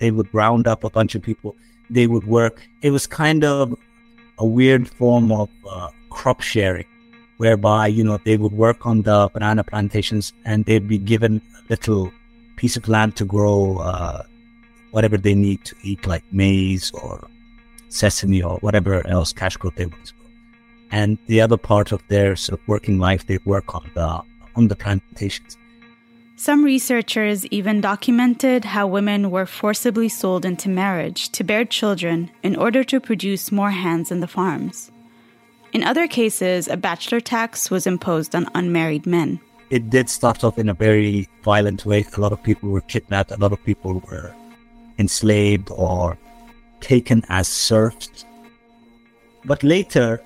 They 0.00 0.10
would 0.10 0.32
round 0.34 0.66
up 0.66 0.82
a 0.82 0.90
bunch 0.90 1.14
of 1.14 1.22
people. 1.22 1.54
They 1.90 2.06
would 2.06 2.26
work. 2.26 2.62
It 2.82 2.90
was 2.90 3.06
kind 3.06 3.44
of 3.44 3.74
a 4.38 4.46
weird 4.46 4.88
form 4.88 5.32
of 5.32 5.48
uh, 5.68 5.90
crop 6.10 6.40
sharing, 6.40 6.86
whereby, 7.38 7.86
you 7.86 8.02
know, 8.04 8.18
they 8.24 8.36
would 8.36 8.52
work 8.52 8.84
on 8.84 9.02
the 9.02 9.30
banana 9.32 9.62
plantations 9.64 10.32
and 10.44 10.64
they'd 10.64 10.88
be 10.88 10.98
given 10.98 11.40
a 11.58 11.62
little 11.70 12.12
piece 12.56 12.76
of 12.76 12.88
land 12.88 13.16
to 13.16 13.24
grow 13.24 13.78
uh, 13.78 14.22
whatever 14.90 15.16
they 15.16 15.34
need 15.34 15.64
to 15.64 15.74
eat, 15.82 16.06
like 16.06 16.24
maize 16.32 16.90
or 17.02 17.28
sesame 17.88 18.42
or 18.42 18.58
whatever 18.58 19.06
else 19.06 19.32
cash 19.32 19.56
crop 19.56 19.74
they 19.76 19.86
want 19.86 20.06
to 20.06 20.14
grow. 20.14 20.26
And 20.90 21.18
the 21.26 21.40
other 21.40 21.56
part 21.56 21.92
of 21.92 22.02
their 22.08 22.36
sort 22.36 22.60
of 22.60 22.68
working 22.68 22.98
life, 22.98 23.26
they 23.26 23.38
work 23.44 23.74
on 23.74 23.90
the 23.94 24.22
on 24.56 24.68
the 24.68 24.76
plantations. 24.76 25.56
Some 26.36 26.64
researchers 26.64 27.46
even 27.46 27.80
documented 27.80 28.64
how 28.64 28.86
women 28.86 29.30
were 29.30 29.44
forcibly 29.44 30.08
sold 30.08 30.44
into 30.44 30.68
marriage 30.68 31.30
to 31.30 31.42
bear 31.42 31.64
children 31.64 32.30
in 32.44 32.54
order 32.54 32.84
to 32.84 33.00
produce 33.00 33.50
more 33.50 33.72
hands 33.72 34.12
in 34.12 34.20
the 34.20 34.28
farms. 34.28 34.90
In 35.72 35.82
other 35.82 36.06
cases, 36.06 36.68
a 36.68 36.76
bachelor 36.76 37.20
tax 37.20 37.70
was 37.70 37.86
imposed 37.86 38.34
on 38.34 38.48
unmarried 38.54 39.04
men. 39.04 39.40
It 39.70 39.90
did 39.90 40.08
start 40.08 40.44
off 40.44 40.58
in 40.58 40.68
a 40.68 40.74
very 40.74 41.28
violent 41.42 41.84
way. 41.84 42.06
A 42.16 42.20
lot 42.20 42.32
of 42.32 42.42
people 42.42 42.70
were 42.70 42.80
kidnapped, 42.82 43.32
a 43.32 43.36
lot 43.36 43.52
of 43.52 43.62
people 43.64 44.00
were 44.08 44.32
enslaved 44.98 45.70
or 45.72 46.16
taken 46.80 47.22
as 47.28 47.48
serfs. 47.48 48.24
But 49.44 49.62
later, 49.62 50.22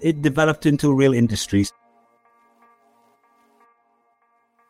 it 0.00 0.22
developed 0.22 0.66
into 0.66 0.92
real 0.92 1.14
industries. 1.14 1.72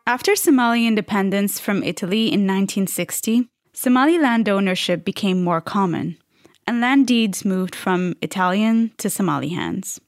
After 0.07 0.35
Somali 0.35 0.85
independence 0.85 1.59
from 1.59 1.83
Italy 1.83 2.25
in 2.27 2.45
1960, 2.45 3.49
Somali 3.73 4.19
land 4.19 4.47
ownership 4.47 5.03
became 5.03 5.43
more 5.43 5.61
common, 5.61 6.17
and 6.67 6.79
land 6.79 7.07
deeds 7.07 7.43
moved 7.43 7.75
from 7.75 8.15
Italian 8.21 8.91
to 8.99 9.09
Somali 9.09 9.49
hands. 9.49 9.99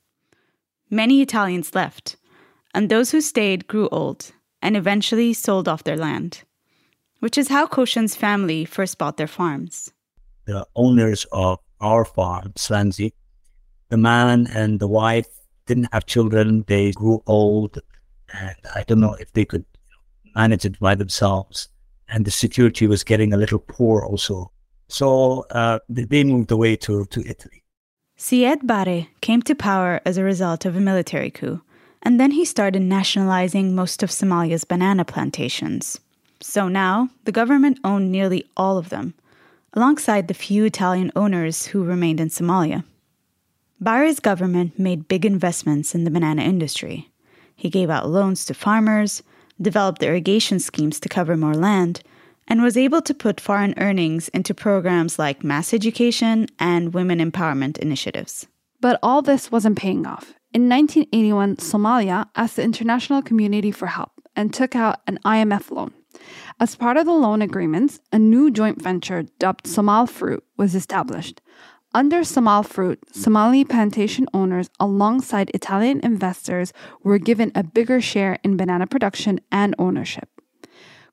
Many 0.89 1.22
Italians 1.22 1.75
left, 1.75 2.15
and 2.74 2.88
those 2.89 3.12
who 3.12 3.22
stayed 3.22 3.67
grew 3.67 3.89
old 3.89 4.31
and 4.62 4.77
eventually 4.77 5.34
sold 5.34 5.67
off 5.67 5.84
their 5.84 5.98
land, 5.98 6.43
which 7.19 7.38
is 7.38 7.50
how 7.50 7.67
Koshin's 7.67 8.15
family 8.15 8.65
first 8.65 8.98
bought 8.98 9.17
their 9.17 9.27
farms. 9.27 9.91
The 10.47 10.65
owners 10.75 11.25
of 11.31 11.59
our 11.81 12.05
farm, 12.05 12.53
Slanzi, 12.55 13.13
the 13.89 13.97
man 13.97 14.47
and 14.47 14.79
the 14.79 14.87
wife 14.87 15.27
didn't 15.65 15.89
have 15.91 16.05
children. 16.05 16.63
They 16.67 16.93
grew 16.93 17.21
old, 17.27 17.79
and 18.33 18.55
I 18.73 18.83
don't 18.87 19.01
know 19.01 19.13
if 19.15 19.31
they 19.33 19.45
could 19.45 19.65
manage 20.35 20.65
it 20.65 20.79
by 20.79 20.95
themselves. 20.95 21.67
And 22.07 22.23
the 22.23 22.31
security 22.31 22.87
was 22.87 23.03
getting 23.03 23.33
a 23.33 23.37
little 23.37 23.59
poor 23.59 24.03
also. 24.03 24.51
So 24.87 25.45
uh, 25.51 25.79
they 25.89 26.23
moved 26.23 26.51
away 26.51 26.77
to, 26.77 27.05
to 27.05 27.19
Italy. 27.27 27.63
Siad 28.17 28.65
Barre 28.65 29.09
came 29.21 29.41
to 29.43 29.53
power 29.53 29.99
as 30.05 30.17
a 30.17 30.23
result 30.23 30.65
of 30.65 30.75
a 30.75 30.79
military 30.79 31.29
coup, 31.29 31.61
and 32.01 32.19
then 32.19 32.31
he 32.31 32.45
started 32.45 32.81
nationalizing 32.81 33.75
most 33.75 34.01
of 34.01 34.09
Somalia's 34.09 34.63
banana 34.63 35.03
plantations. 35.03 35.99
So 36.39 36.67
now, 36.69 37.09
the 37.25 37.31
government 37.31 37.79
owned 37.83 38.11
nearly 38.11 38.45
all 38.55 38.77
of 38.77 38.89
them, 38.89 39.13
alongside 39.74 40.27
the 40.27 40.33
few 40.33 40.65
Italian 40.65 41.12
owners 41.15 41.67
who 41.67 41.83
remained 41.83 42.19
in 42.19 42.29
Somalia. 42.29 42.83
Barre's 43.79 44.19
government 44.19 44.79
made 44.79 45.07
big 45.07 45.25
investments 45.25 45.93
in 45.93 46.03
the 46.03 46.12
banana 46.12 46.41
industry. 46.41 47.12
He 47.55 47.69
gave 47.69 47.89
out 47.89 48.09
loans 48.09 48.45
to 48.45 48.53
farmers, 48.53 49.21
developed 49.62 50.03
irrigation 50.03 50.59
schemes 50.59 51.00
to 51.00 51.09
cover 51.09 51.38
more 51.38 51.53
land, 51.53 52.01
and 52.47 52.62
was 52.62 52.77
able 52.77 53.01
to 53.01 53.13
put 53.13 53.41
foreign 53.41 53.74
earnings 53.77 54.29
into 54.29 54.53
programs 54.53 55.19
like 55.19 55.43
mass 55.43 55.74
education 55.74 56.47
and 56.59 56.93
women 56.93 57.19
empowerment 57.19 57.77
initiatives. 57.77 58.47
But 58.79 59.00
all 59.03 59.21
this 59.21 59.51
wasn't 59.51 59.77
paying 59.77 60.05
off. 60.05 60.33
In 60.53 60.69
1981, 60.69 61.57
Somalia 61.57 62.29
asked 62.36 62.55
the 62.55 62.63
international 62.63 63.21
community 63.21 63.71
for 63.71 63.88
help 63.88 64.12
and 64.36 64.53
took 64.53 64.75
out 64.75 65.01
an 65.07 65.19
IMF 65.25 65.71
loan. 65.71 65.93
As 66.59 66.75
part 66.75 66.97
of 66.97 67.05
the 67.05 67.13
loan 67.13 67.43
agreements, 67.43 67.99
a 68.11 68.17
new 68.17 68.49
joint 68.49 68.81
venture 68.81 69.25
dubbed 69.37 69.67
Somal 69.67 70.07
Fruit 70.07 70.43
was 70.57 70.73
established. 70.73 71.39
Under 71.93 72.23
Somal 72.23 72.63
Fruit, 72.63 72.97
Somali 73.11 73.63
plantation 73.63 74.25
owners, 74.33 74.67
alongside 74.79 75.51
Italian 75.53 75.99
investors, 76.01 76.73
were 77.03 77.19
given 77.19 77.51
a 77.53 77.61
bigger 77.61 78.01
share 78.01 78.39
in 78.43 78.57
banana 78.57 78.87
production 78.87 79.39
and 79.51 79.75
ownership. 79.77 80.29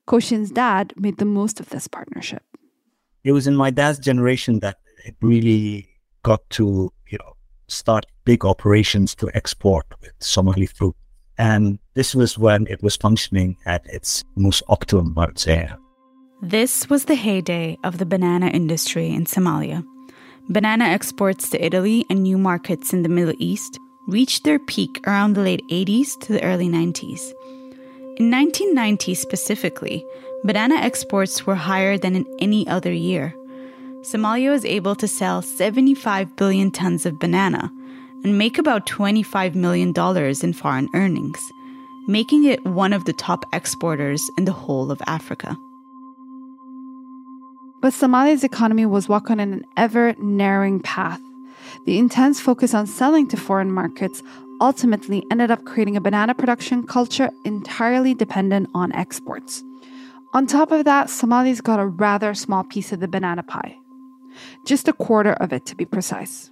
Koshin's 0.07 0.49
dad 0.49 0.93
made 0.97 1.19
the 1.19 1.25
most 1.25 1.59
of 1.59 1.69
this 1.69 1.87
partnership. 1.87 2.41
It 3.23 3.33
was 3.33 3.45
in 3.45 3.55
my 3.55 3.69
dad's 3.69 3.99
generation 3.99 4.61
that 4.61 4.77
it 5.05 5.15
really 5.21 5.87
got 6.23 6.49
to, 6.51 6.91
you 7.07 7.19
know, 7.19 7.33
start 7.67 8.07
big 8.23 8.43
operations 8.43 9.13
to 9.15 9.29
export 9.35 9.85
with 10.01 10.13
Somali 10.19 10.65
fruit. 10.65 10.95
And 11.37 11.79
this 11.93 12.15
was 12.15 12.37
when 12.37 12.67
it 12.67 12.81
was 12.81 12.95
functioning 12.95 13.57
at 13.65 13.85
its 13.87 14.23
most 14.35 14.63
optimum, 14.67 15.17
I 15.17 15.25
would 15.25 15.39
say. 15.39 15.69
This 16.41 16.89
was 16.89 17.05
the 17.05 17.15
heyday 17.15 17.77
of 17.83 17.97
the 17.97 18.05
banana 18.05 18.47
industry 18.47 19.09
in 19.09 19.25
Somalia. 19.25 19.85
Banana 20.49 20.85
exports 20.85 21.49
to 21.49 21.65
Italy 21.65 22.05
and 22.09 22.21
new 22.21 22.37
markets 22.37 22.93
in 22.93 23.01
the 23.03 23.09
Middle 23.09 23.33
East 23.39 23.79
reached 24.07 24.43
their 24.43 24.59
peak 24.59 25.01
around 25.07 25.33
the 25.33 25.41
late 25.41 25.63
80s 25.71 26.19
to 26.21 26.33
the 26.33 26.43
early 26.43 26.67
90s. 26.67 27.33
In 28.17 28.31
1990 28.31 29.15
specifically, 29.15 30.05
banana 30.43 30.75
exports 30.75 31.45
were 31.45 31.55
higher 31.55 31.97
than 31.97 32.15
in 32.15 32.25
any 32.39 32.67
other 32.67 32.93
year. 32.93 33.33
Somalia 34.01 34.51
was 34.51 34.63
able 34.63 34.95
to 34.95 35.07
sell 35.07 35.41
75 35.41 36.35
billion 36.35 36.69
tons 36.69 37.05
of 37.07 37.19
banana 37.19 37.71
and 38.25 38.39
make 38.39 38.57
about 38.57 38.87
$25 38.87 39.53
million 39.53 39.93
in 40.41 40.53
foreign 40.53 40.89
earnings, 40.95 41.51
making 42.07 42.43
it 42.43 42.65
one 42.65 42.91
of 42.91 43.05
the 43.05 43.13
top 43.13 43.45
exporters 43.53 44.19
in 44.35 44.45
the 44.45 44.51
whole 44.51 44.89
of 44.89 44.99
Africa. 45.05 45.55
But 47.83 47.93
Somalia's 47.93 48.43
economy 48.43 48.87
was 48.87 49.07
walking 49.07 49.39
in 49.39 49.53
an 49.53 49.63
ever 49.77 50.15
narrowing 50.17 50.79
path. 50.79 51.21
The 51.85 51.99
intense 51.99 52.41
focus 52.41 52.73
on 52.73 52.87
selling 52.87 53.27
to 53.27 53.37
foreign 53.37 53.71
markets 53.71 54.23
ultimately 54.59 55.23
ended 55.29 55.51
up 55.51 55.63
creating 55.65 55.95
a 55.95 56.01
banana 56.01 56.33
production 56.33 56.87
culture 56.87 57.29
entirely 57.45 58.15
dependent 58.15 58.69
on 58.73 58.91
exports. 58.93 59.63
On 60.33 60.47
top 60.47 60.71
of 60.71 60.85
that, 60.85 61.11
Somalis 61.11 61.61
got 61.61 61.79
a 61.79 61.85
rather 61.85 62.33
small 62.33 62.63
piece 62.63 62.91
of 62.91 63.01
the 63.01 63.07
banana 63.07 63.43
pie. 63.43 63.77
Just 64.65 64.87
a 64.87 64.93
quarter 64.93 65.33
of 65.33 65.53
it, 65.53 65.67
to 65.67 65.75
be 65.75 65.85
precise. 65.85 66.49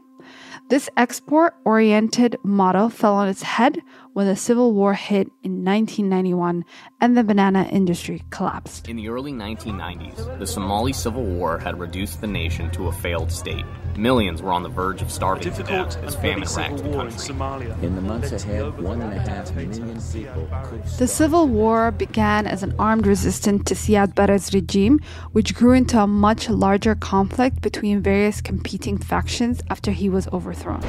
This 0.70 0.90
export 0.98 1.56
oriented 1.66 2.38
model 2.44 2.90
fell 2.90 3.16
on 3.16 3.28
its 3.28 3.44
head 3.44 3.82
when 4.14 4.28
the 4.28 4.36
Civil 4.36 4.74
War 4.74 4.94
hit 4.94 5.28
in 5.42 5.66
1991 5.66 6.64
and 7.02 7.18
the 7.18 7.24
banana 7.24 7.68
industry 7.72 8.22
collapsed. 8.30 8.88
In 8.88 8.96
the 8.96 9.10
early 9.10 9.32
1990s, 9.32 10.40
the 10.40 10.48
Somali 10.48 10.94
Civil 10.94 11.24
War 11.24 11.58
had 11.58 11.80
reduced 11.80 12.22
the 12.22 12.28
nation 12.28 12.70
to 12.72 12.88
a 12.88 12.92
failed 12.92 13.32
state. 13.32 13.66
Millions 13.98 14.42
were 14.42 14.52
on 14.52 14.64
the 14.64 14.70
verge 14.70 15.02
of 15.02 15.12
starving 15.12 15.54
to 15.54 15.64
death 15.64 15.98
as 16.04 16.16
famine 16.16 16.48
racked 16.56 16.78
the 16.78 16.92
country. 16.94 17.36
In, 17.82 17.86
in 17.86 17.96
the 17.96 18.02
months 18.02 18.32
ahead, 18.32 18.80
one 18.80 19.02
and 19.02 19.14
a 19.14 19.20
half 19.20 19.54
million 19.56 20.02
people 20.12 20.50
could. 20.64 20.84
The 20.98 21.08
Civil 21.08 21.48
War 21.48 21.92
began 21.92 22.48
as 22.48 22.64
an 22.64 22.74
armed 22.80 23.06
resistance 23.08 23.64
to 23.66 23.76
Siad 23.76 24.16
Barre's 24.16 24.54
regime, 24.54 25.00
which 25.32 25.54
grew 25.54 25.74
into 25.74 26.00
a 26.00 26.08
much 26.08 26.50
larger 26.50 26.96
conflict 26.96 27.62
between 27.62 28.02
various 28.02 28.42
competing 28.42 28.98
factions 28.98 29.62
after 29.70 29.92
he 29.92 30.10
was 30.10 30.28
overthrown. 30.30 30.82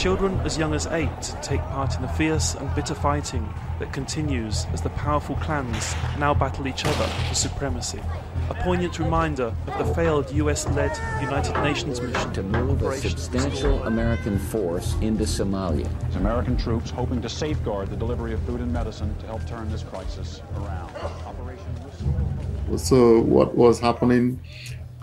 Children 0.00 0.40
as 0.46 0.56
young 0.56 0.72
as 0.72 0.86
eight 0.86 1.36
take 1.42 1.60
part 1.60 1.94
in 1.94 2.00
the 2.00 2.08
fierce 2.08 2.54
and 2.54 2.74
bitter 2.74 2.94
fighting 2.94 3.46
that 3.78 3.92
continues 3.92 4.64
as 4.72 4.80
the 4.80 4.88
powerful 4.88 5.36
clans 5.36 5.94
now 6.18 6.32
battle 6.32 6.66
each 6.66 6.86
other 6.86 7.06
for 7.28 7.34
supremacy. 7.34 8.00
A 8.48 8.54
poignant 8.54 8.98
reminder 8.98 9.54
of 9.66 9.86
the 9.86 9.94
failed 9.94 10.32
US 10.32 10.66
led 10.68 10.98
United 11.20 11.52
Nations 11.62 12.00
mission 12.00 12.32
to 12.32 12.42
move 12.42 12.80
a 12.80 12.96
substantial 12.96 13.82
American 13.82 14.38
force 14.38 14.94
into 15.02 15.24
Somalia. 15.24 15.86
American 16.16 16.56
troops 16.56 16.88
hoping 16.88 17.20
to 17.20 17.28
safeguard 17.28 17.90
the 17.90 17.96
delivery 17.96 18.32
of 18.32 18.40
food 18.44 18.62
and 18.62 18.72
medicine 18.72 19.14
to 19.18 19.26
help 19.26 19.46
turn 19.46 19.70
this 19.70 19.82
crisis 19.82 20.40
around. 20.56 20.96
Operation 21.26 22.78
So, 22.78 23.20
what 23.20 23.54
was 23.54 23.80
happening 23.80 24.40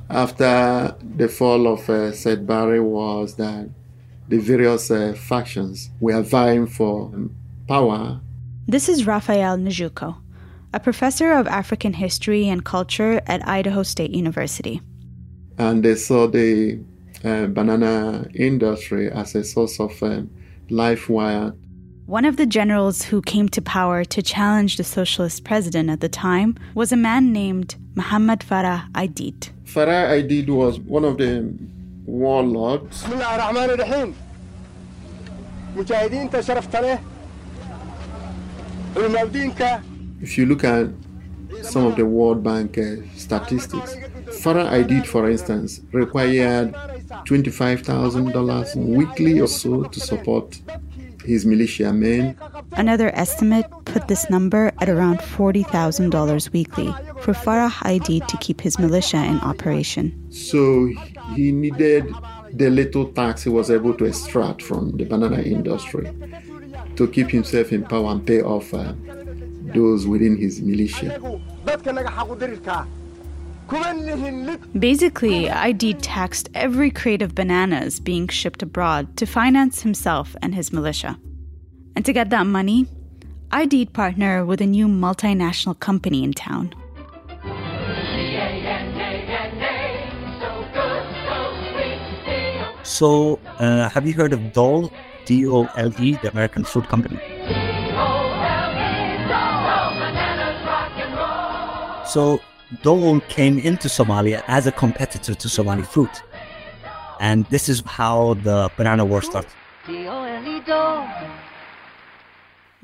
after 0.10 0.96
the 1.16 1.28
fall 1.28 1.68
of 1.68 1.82
uh, 1.82 2.14
Siad 2.14 2.48
Barre 2.48 2.82
was 2.82 3.36
that 3.36 3.70
the 4.28 4.40
various 4.40 4.92
uh, 4.92 5.14
factions 5.18 5.90
were 6.00 6.22
vying 6.22 6.68
for 6.68 7.12
power. 7.68 8.20
This 8.68 8.90
is 8.90 9.08
Raphael 9.08 9.58
Njoku, 9.58 10.16
a 10.74 10.80
professor 10.80 11.32
of 11.32 11.48
African 11.48 11.94
history 11.94 12.48
and 12.50 12.64
culture 12.66 13.22
at 13.28 13.48
Idaho 13.48 13.84
State 13.84 14.12
University. 14.12 14.82
And 15.58 15.84
they 15.84 15.96
saw 15.96 16.28
the 16.28 16.80
uh, 17.24 17.48
banana 17.48 18.28
industry 18.36 19.10
as 19.10 19.34
a 19.36 19.44
source 19.44 19.80
of 19.80 20.02
um, 20.04 20.30
life 20.70 21.10
wire. 21.10 21.54
One 22.06 22.26
of 22.26 22.38
the 22.38 22.46
generals 22.46 23.04
who 23.04 23.22
came 23.22 23.50
to 23.50 23.62
power 23.62 24.06
to 24.06 24.22
challenge 24.22 24.78
the 24.78 24.84
socialist 24.84 25.44
president 25.44 25.90
at 25.90 26.00
the 26.00 26.10
time 26.10 26.56
was 26.74 26.92
a 26.92 26.96
man 26.96 27.34
named 27.34 27.76
Muhammad 27.96 28.40
Farah 28.40 28.90
Aidid. 28.94 29.50
Farah 29.66 30.12
Aidid 30.12 30.50
was 30.50 30.80
one 30.80 31.04
of 31.04 31.18
the 31.18 31.54
warlords. 32.08 33.04
If 40.22 40.38
you 40.38 40.46
look 40.48 40.64
at 40.64 40.88
some 41.62 41.86
of 41.86 41.96
the 41.96 42.06
World 42.06 42.44
Bank 42.44 42.78
uh, 42.78 42.96
statistics, 43.16 43.96
Farah 44.42 44.70
Aidid, 44.72 45.06
for 45.06 45.30
instance, 45.30 45.82
required 45.92 46.74
$25,000 46.74 48.76
weekly 48.76 49.40
or 49.40 49.48
so 49.48 49.84
to 49.84 50.00
support 50.00 50.60
his 51.28 51.46
militia 51.46 51.94
men. 51.94 52.36
Another 52.74 53.12
estimate 53.14 53.66
put 53.86 54.08
this 54.08 54.30
number 54.30 54.72
at 54.80 54.90
around 54.90 55.20
$40,000 55.20 56.54
weekly 56.54 56.88
for 57.22 57.34
Farah 57.34 57.72
Aidid 57.84 58.28
to 58.28 58.38
keep 58.38 58.62
his 58.62 58.80
militia 58.80 59.18
in 59.18 59.40
operation. 59.42 60.32
So 60.32 60.90
he 61.36 61.52
needed 61.52 62.14
the 62.54 62.70
little 62.70 63.12
tax 63.12 63.44
he 63.44 63.50
was 63.50 63.70
able 63.70 63.94
to 63.94 64.06
extract 64.06 64.62
from 64.62 64.96
the 64.98 65.06
banana 65.06 65.42
industry 65.42 66.10
to 66.96 67.08
keep 67.08 67.30
himself 67.30 67.72
in 67.72 67.84
power 67.84 68.12
and 68.12 68.26
pay 68.26 68.42
off 68.42 68.74
uh, 68.74 68.94
those 69.74 70.08
within 70.08 70.38
his 70.38 70.62
militia. 70.62 71.20
Basically, 74.80 75.46
Aidid 75.48 75.98
taxed 76.02 76.50
every 76.56 76.90
crate 76.90 77.22
of 77.22 77.36
bananas 77.36 78.00
being 78.00 78.30
shipped 78.30 78.64
abroad 78.64 79.18
to 79.18 79.26
finance 79.26 79.82
himself 79.82 80.36
and 80.42 80.56
his 80.56 80.72
militia. 80.72 81.20
And 81.96 82.06
to 82.06 82.14
get 82.14 82.30
that 82.30 82.48
money, 82.48 82.88
Aidid 83.52 83.92
partnered 83.92 84.48
with 84.48 84.62
a 84.62 84.66
new 84.66 84.88
multinational 84.88 85.78
company 85.80 86.24
in 86.24 86.32
town. 86.32 86.74
So, 92.98 93.40
uh, 93.60 93.90
have 93.90 94.08
you 94.08 94.14
heard 94.14 94.34
of 94.34 94.54
Dole? 94.54 94.92
D 95.26 95.46
O 95.46 95.66
L 95.76 95.92
E, 96.02 96.18
the 96.24 96.32
American 96.32 96.64
Fruit 96.64 96.88
Company. 96.88 97.20
So, 102.08 102.40
Dole 102.82 103.20
came 103.30 103.60
into 103.60 103.88
Somalia 103.88 104.44
as 104.48 104.66
a 104.66 104.72
competitor 104.72 105.36
to 105.36 105.48
Somali 105.48 105.84
fruit. 105.84 106.24
And 107.20 107.46
this 107.52 107.70
is 107.70 107.84
how 107.86 108.34
the 108.34 108.72
banana 108.78 109.06
war 109.06 109.22
started. 109.22 109.52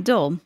Dole, 0.03 0.39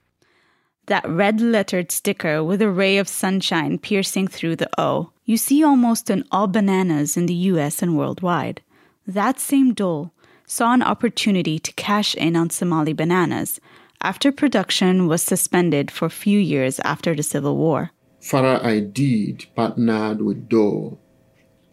that 0.85 1.05
red 1.09 1.41
lettered 1.41 1.91
sticker 1.91 2.41
with 2.41 2.61
a 2.61 2.71
ray 2.71 2.99
of 2.99 3.09
sunshine 3.09 3.79
piercing 3.79 4.29
through 4.29 4.55
the 4.55 4.69
O, 4.77 5.11
you 5.25 5.35
see 5.35 5.61
almost 5.61 6.09
in 6.09 6.23
all 6.31 6.47
bananas 6.47 7.17
in 7.17 7.25
the 7.25 7.39
US 7.51 7.81
and 7.81 7.97
worldwide. 7.97 8.61
That 9.07 9.39
same 9.39 9.73
Dole 9.73 10.11
saw 10.45 10.73
an 10.73 10.81
opportunity 10.81 11.59
to 11.59 11.71
cash 11.73 12.13
in 12.15 12.35
on 12.35 12.49
Somali 12.49 12.91
bananas 12.91 13.61
after 14.01 14.33
production 14.33 15.07
was 15.07 15.23
suspended 15.23 15.89
for 15.89 16.05
a 16.05 16.09
few 16.09 16.37
years 16.37 16.79
after 16.81 17.15
the 17.15 17.23
Civil 17.23 17.55
War. 17.55 17.91
Farah 18.21 18.61
Aidid 18.63 19.45
partnered 19.55 20.21
with 20.21 20.49
Dole, 20.49 20.99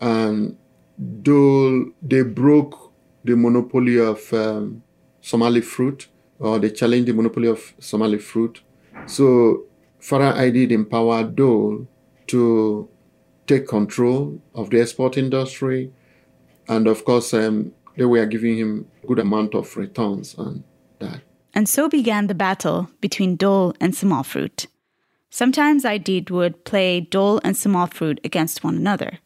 and 0.01 0.57
Dole 1.23 1.87
they 2.01 2.23
broke 2.23 2.93
the 3.25 3.37
monopoly 3.37 3.99
of 3.99 4.33
um, 4.33 4.83
Somali 5.21 5.61
fruit, 5.61 6.07
or 6.39 6.61
they 6.61 6.71
challenged 6.71 7.09
the 7.09 7.15
monopoly 7.15 7.49
of 7.49 7.75
Somali 7.81 8.19
fruit. 8.19 8.63
So 9.07 9.65
Farah 10.01 10.37
Aidid 10.37 10.71
empowered 10.71 11.35
Dole 11.35 11.89
to 12.29 12.89
take 13.47 13.67
control 13.67 14.41
of 14.55 14.71
the 14.71 14.81
export 14.81 15.19
industry, 15.19 15.91
and 16.69 16.87
of 16.87 17.05
course, 17.05 17.35
um, 17.35 17.73
they 17.97 18.05
were 18.05 18.27
giving 18.27 18.57
him 18.59 18.87
good 19.07 19.19
amount 19.19 19.55
of 19.55 19.77
returns 19.77 20.35
on 20.37 20.65
that. 20.99 21.21
And 21.55 21.69
so 21.69 21.89
began 21.89 22.27
the 22.27 22.35
battle 22.35 22.91
between 23.01 23.37
Dole 23.37 23.75
and 23.81 23.95
Somal 23.95 24.25
Fruit. 24.25 24.67
Sometimes 25.31 25.85
Aidid 25.85 26.31
would 26.31 26.65
play 26.65 27.01
Dole 27.01 27.41
and 27.45 27.57
Somal 27.57 27.87
Fruit 27.87 28.21
against 28.25 28.65
one 28.65 28.77
another, 28.77 29.19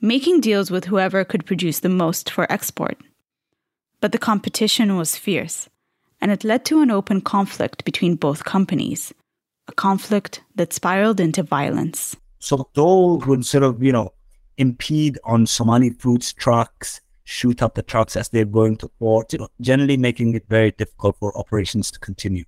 making 0.00 0.40
deals 0.40 0.70
with 0.70 0.86
whoever 0.86 1.24
could 1.24 1.46
produce 1.46 1.80
the 1.80 1.88
most 1.88 2.30
for 2.30 2.50
export. 2.50 2.96
But 4.00 4.12
the 4.12 4.18
competition 4.18 4.96
was 4.96 5.16
fierce, 5.16 5.68
and 6.20 6.30
it 6.30 6.44
led 6.44 6.64
to 6.66 6.80
an 6.80 6.90
open 6.90 7.20
conflict 7.20 7.84
between 7.84 8.14
both 8.14 8.44
companies, 8.44 9.12
a 9.68 9.72
conflict 9.72 10.42
that 10.54 10.72
spiraled 10.72 11.20
into 11.20 11.42
violence. 11.42 12.16
So 12.38 12.68
Dole 12.74 13.18
would 13.26 13.44
sort 13.44 13.64
of, 13.64 13.82
you 13.82 13.92
know, 13.92 14.12
impede 14.58 15.18
on 15.24 15.46
Somali 15.46 15.90
fruits 15.90 16.32
trucks 16.32 17.00
shoot 17.26 17.60
up 17.60 17.74
the 17.74 17.82
trucks 17.82 18.16
as 18.16 18.28
they're 18.28 18.44
going 18.44 18.76
to 18.76 18.88
port, 19.00 19.34
generally 19.60 19.96
making 19.96 20.34
it 20.34 20.44
very 20.48 20.70
difficult 20.70 21.16
for 21.18 21.36
operations 21.36 21.90
to 21.90 21.98
continue. 21.98 22.44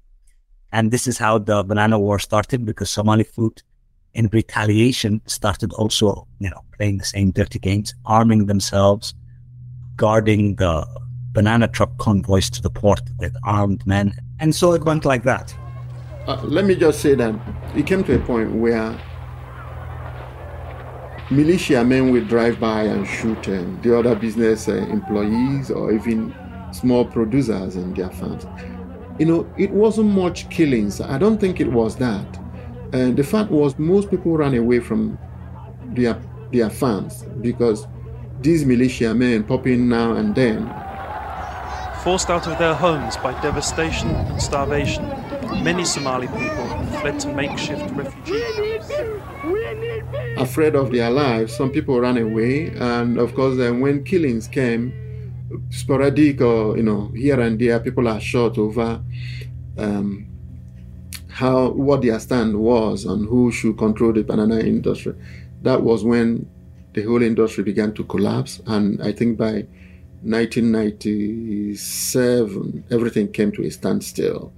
And 0.73 0.91
this 0.91 1.09
is 1.09 1.19
how 1.19 1.39
the 1.39 1.65
banana 1.65 1.99
war 1.99 2.19
started 2.21 2.65
because 2.65 2.89
Somali 2.89 3.25
food 3.25 3.63
in 4.15 4.29
retaliation 4.33 5.21
started 5.27 5.73
also, 5.73 6.29
you 6.39 6.49
know, 6.49 6.63
playing 6.77 6.99
the 6.99 7.05
same 7.05 7.33
dirty 7.33 7.59
games, 7.59 7.93
arming 8.07 8.47
themselves, 8.47 9.15
guarding 9.97 10.55
the 10.57 10.87
banana 11.33 11.67
truck 11.67 11.99
convoys 11.99 12.49
to 12.51 12.63
the 12.63 12.71
port 12.71 13.01
with 13.19 13.35
armed 13.45 13.85
men. 13.85 14.15
And 14.39 14.55
so 14.55 14.73
it 14.75 14.85
went 14.85 15.05
like 15.05 15.25
that. 15.25 15.55
Uh, 16.27 16.41
let 16.45 16.65
me 16.67 16.77
just 16.77 17.01
say 17.01 17.15
that 17.17 17.35
it 17.75 17.87
came 17.87 18.05
to 18.05 18.15
a 18.15 18.19
point 18.21 18.55
where 18.55 18.97
militiamen 21.31 22.11
will 22.11 22.25
drive 22.25 22.59
by 22.59 22.83
and 22.83 23.07
shoot 23.07 23.49
um, 23.49 23.79
the 23.83 23.99
other 23.99 24.15
business 24.15 24.69
uh, 24.69 24.73
employees 24.73 25.71
or 25.71 25.93
even 25.93 26.35
small 26.73 27.05
producers 27.05 27.77
in 27.77 27.93
their 27.95 28.11
farms. 28.11 28.47
You 29.19 29.27
know, 29.27 29.55
it 29.59 29.71
wasn't 29.71 30.11
much 30.11 30.49
killings. 30.49 31.01
I 31.01 31.19
don't 31.19 31.39
think 31.39 31.61
it 31.61 31.71
was 31.71 31.97
that. 31.97 32.39
And 32.93 33.17
the 33.17 33.25
fact 33.25 33.51
was, 33.51 33.79
most 33.79 34.11
people 34.11 34.37
ran 34.37 34.55
away 34.55 34.81
from 34.81 35.19
their 35.89 36.21
their 36.51 36.71
farms 36.71 37.25
because 37.43 37.87
these 38.41 38.65
militiamen 38.65 39.45
pop 39.45 39.67
in 39.67 39.89
now 39.89 40.13
and 40.13 40.35
then. 40.35 40.67
Forced 42.03 42.31
out 42.31 42.47
of 42.47 42.59
their 42.59 42.75
homes 42.75 43.19
by 43.19 43.39
devastation 43.43 44.09
and 44.09 44.41
starvation, 44.41 45.07
many 45.63 45.85
Somali 45.85 46.29
people 46.29 46.69
fled 47.01 47.21
to 47.21 47.35
makeshift 47.35 47.91
refugee 47.91 48.41
camps 48.55 48.89
afraid 50.41 50.75
of 50.75 50.93
their 50.93 51.11
lives. 51.11 51.57
Some 51.57 51.71
people 51.71 52.01
ran 52.01 52.17
away, 52.17 52.69
and 52.77 53.19
of 53.19 53.35
course, 53.35 53.57
then 53.57 53.81
when 53.81 54.05
killings 54.05 54.49
came, 54.49 54.93
sporadic 55.71 56.41
or 56.41 56.77
you 56.77 56.83
know 56.83 57.11
here 57.15 57.41
and 57.41 57.59
there, 57.59 57.81
people 57.81 58.09
are 58.09 58.21
shot 58.21 58.59
over 58.59 59.03
um, 59.79 60.27
how 61.29 61.71
what 61.71 62.03
their 62.03 62.21
stand 62.21 62.59
was 62.59 63.07
on 63.07 63.27
who 63.27 63.51
should 63.53 63.79
control 63.79 64.13
the 64.13 64.23
banana 64.23 64.59
industry. 64.61 65.15
That 65.63 65.83
was 65.83 66.05
when 66.05 66.49
the 66.95 67.03
whole 67.03 67.23
industry 67.23 67.65
began 67.65 67.93
to 67.95 68.05
collapse, 68.05 68.61
and 68.67 69.03
I 69.03 69.13
think 69.13 69.39
by 69.39 69.67
1997, 70.23 72.85
everything 72.91 73.33
came 73.33 73.53
to 73.53 73.65
a 73.65 73.71
standstill. 73.71 74.53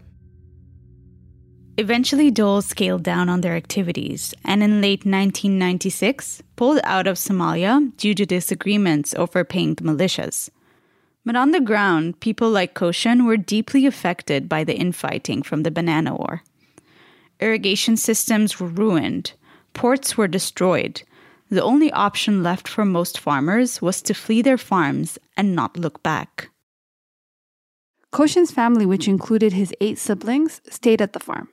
Eventually, 1.81 2.31
Dole 2.31 2.61
scaled 2.61 3.03
down 3.03 3.31
on 3.31 3.41
their 3.41 3.57
activities 3.57 4.35
and 4.45 4.63
in 4.63 4.83
late 4.83 5.07
1996 5.07 6.43
pulled 6.55 6.79
out 6.85 7.07
of 7.07 7.17
Somalia 7.17 7.97
due 7.97 8.15
to 8.17 8.27
disagreements 8.27 9.15
over 9.15 9.45
paying 9.45 9.77
the 9.77 9.85
militias. 9.85 10.51
But 11.25 11.37
on 11.37 11.53
the 11.53 11.61
ground, 11.61 12.21
people 12.21 12.51
like 12.51 12.75
Koshin 12.75 13.25
were 13.25 13.39
deeply 13.39 13.87
affected 13.87 14.47
by 14.47 14.63
the 14.63 14.77
infighting 14.77 15.43
from 15.43 15.63
the 15.63 15.71
banana 15.71 16.15
war. 16.15 16.43
Irrigation 17.41 17.97
systems 17.97 18.61
were 18.61 18.69
ruined, 18.69 19.33
ports 19.73 20.19
were 20.19 20.29
destroyed. 20.29 21.01
The 21.49 21.63
only 21.63 21.91
option 21.93 22.43
left 22.43 22.69
for 22.69 22.85
most 22.85 23.19
farmers 23.19 23.81
was 23.81 24.03
to 24.03 24.13
flee 24.13 24.43
their 24.43 24.59
farms 24.59 25.19
and 25.35 25.57
not 25.57 25.79
look 25.79 26.03
back. 26.03 26.51
Koshin's 28.13 28.51
family, 28.51 28.85
which 28.85 29.09
included 29.09 29.55
his 29.55 29.73
eight 29.81 29.97
siblings, 29.97 30.61
stayed 30.69 31.01
at 31.01 31.15
the 31.15 31.21
farm 31.21 31.49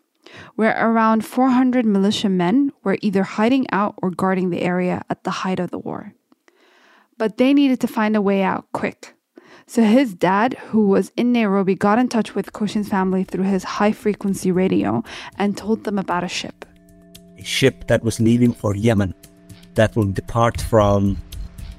where 0.56 0.76
around 0.78 1.26
400 1.26 1.86
militiamen 1.86 2.72
were 2.84 2.98
either 3.02 3.24
hiding 3.24 3.66
out 3.72 3.96
or 4.02 4.12
guarding 4.12 4.50
the 4.50 4.62
area 4.62 5.04
at 5.10 5.24
the 5.24 5.32
height 5.32 5.60
of 5.60 5.72
the 5.72 5.80
war. 5.80 6.14
But 7.18 7.38
they 7.38 7.54
needed 7.54 7.80
to 7.82 7.88
find 7.88 8.16
a 8.16 8.22
way 8.22 8.44
out 8.44 8.66
quick. 8.74 9.14
So 9.66 9.84
his 9.84 10.14
dad, 10.14 10.54
who 10.70 10.88
was 10.88 11.12
in 11.18 11.34
Nairobi, 11.34 11.76
got 11.76 12.00
in 12.00 12.08
touch 12.08 12.36
with 12.36 12.54
Koshin's 12.54 12.88
family 12.88 13.26
through 13.26 13.44
his 13.44 13.64
high 13.64 13.92
frequency 13.92 14.52
radio 14.52 15.04
and 15.38 15.58
told 15.58 15.84
them 15.84 16.00
about 16.00 16.24
a 16.24 16.30
ship. 16.30 16.66
A 17.38 17.44
ship 17.44 17.88
that 17.88 18.04
was 18.04 18.20
leaving 18.20 18.54
for 18.54 18.76
Yemen 18.76 19.14
that 19.76 19.96
will 19.96 20.12
depart 20.12 20.62
from 20.62 21.18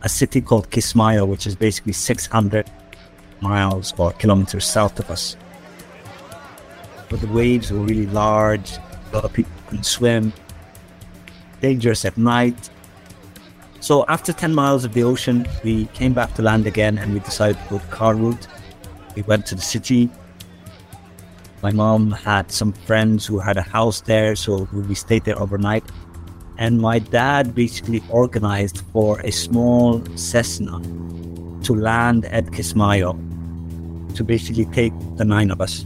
a 0.03 0.09
city 0.09 0.41
called 0.41 0.71
Kismayo, 0.71 1.27
which 1.27 1.47
is 1.47 1.57
basically 1.57 1.95
600 1.95 2.71
miles 3.41 3.95
or 3.97 4.13
kilometers 4.13 4.67
south 4.67 4.99
of 4.99 5.11
us. 5.11 5.37
But 7.09 7.21
the 7.21 7.27
waves 7.29 7.73
were 7.73 7.81
really 7.81 8.07
large, 8.07 8.73
a 9.13 9.15
lot 9.15 9.25
of 9.25 9.33
people 9.33 9.53
couldn't 9.67 9.85
swim, 9.85 10.33
dangerous 11.61 12.05
at 12.05 12.17
night. 12.17 12.71
So 13.81 14.05
after 14.09 14.33
10 14.33 14.55
miles 14.55 14.85
of 14.85 14.93
the 14.93 15.03
ocean, 15.03 15.47
we 15.65 15.87
came 15.87 16.13
back 16.13 16.35
to 16.35 16.43
land 16.43 16.67
again 16.67 16.99
and 16.99 17.15
we 17.15 17.21
decided 17.21 17.57
to 17.63 17.69
go 17.71 17.79
the 17.79 17.87
car 17.87 18.15
route. 18.15 18.47
We 19.15 19.23
went 19.23 19.47
to 19.47 19.55
the 19.55 19.63
city. 19.63 20.11
My 21.63 21.73
mom 21.73 22.11
had 22.11 22.51
some 22.53 22.73
friends 22.73 23.27
who 23.27 23.39
had 23.39 23.57
a 23.57 23.63
house 23.63 24.03
there, 24.03 24.37
so 24.37 24.69
we 24.73 24.95
stayed 24.95 25.25
there 25.25 25.39
overnight. 25.41 25.85
And 26.57 26.81
my 26.81 26.99
dad 26.99 27.55
basically 27.55 28.03
organized 28.11 28.83
for 28.93 29.21
a 29.21 29.31
small 29.31 30.05
Cessna 30.17 30.81
to 31.63 31.75
land 31.75 32.25
at 32.27 32.47
Kismayo 32.47 33.17
to 34.15 34.25
basically 34.25 34.67
take 34.67 34.93
the 35.17 35.25
nine 35.25 35.51
of 35.51 35.61
us. 35.61 35.85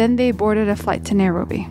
Then 0.00 0.16
they 0.16 0.30
boarded 0.30 0.66
a 0.70 0.76
flight 0.76 1.04
to 1.08 1.14
Nairobi. 1.14 1.68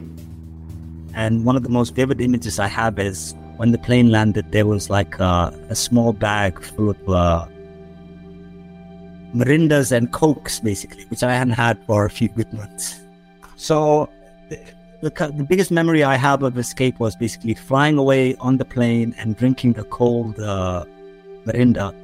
And 1.16 1.46
one 1.46 1.56
of 1.56 1.64
the 1.64 1.70
most 1.70 1.96
vivid 1.96 2.22
images 2.22 2.60
I 2.60 2.68
have 2.68 3.00
is 3.00 3.34
when 3.58 3.72
the 3.72 3.80
plane 3.80 4.12
landed, 4.12 4.52
there 4.52 4.68
was 4.68 4.88
like 4.88 5.18
a, 5.18 5.52
a 5.70 5.76
small 5.76 6.14
bag 6.14 6.62
full 6.62 6.92
of 6.92 7.10
uh, 7.10 7.48
Mirindas 9.34 9.92
and 9.92 10.14
Cokes, 10.14 10.60
basically, 10.60 11.06
which 11.06 11.24
I 11.24 11.34
hadn't 11.34 11.54
had 11.54 11.84
for 11.88 12.06
a 12.06 12.10
few 12.12 12.30
good 12.30 12.54
months. 12.54 13.02
So 13.56 14.08
the, 14.50 14.60
the, 15.02 15.34
the, 15.36 15.44
biggest 15.44 15.72
memory 15.72 16.04
I 16.04 16.16
have 16.16 16.44
of 16.44 16.56
escape 16.56 17.00
was 17.00 17.16
basically 17.16 17.56
flying 17.56 17.98
away 17.98 18.36
on 18.36 18.58
the 18.58 18.66
plane 18.66 19.16
and 19.18 19.36
drinking 19.36 19.74
the 19.74 19.86
cold 19.86 20.40
uh, 20.40 20.86
Mirinda 21.48 21.96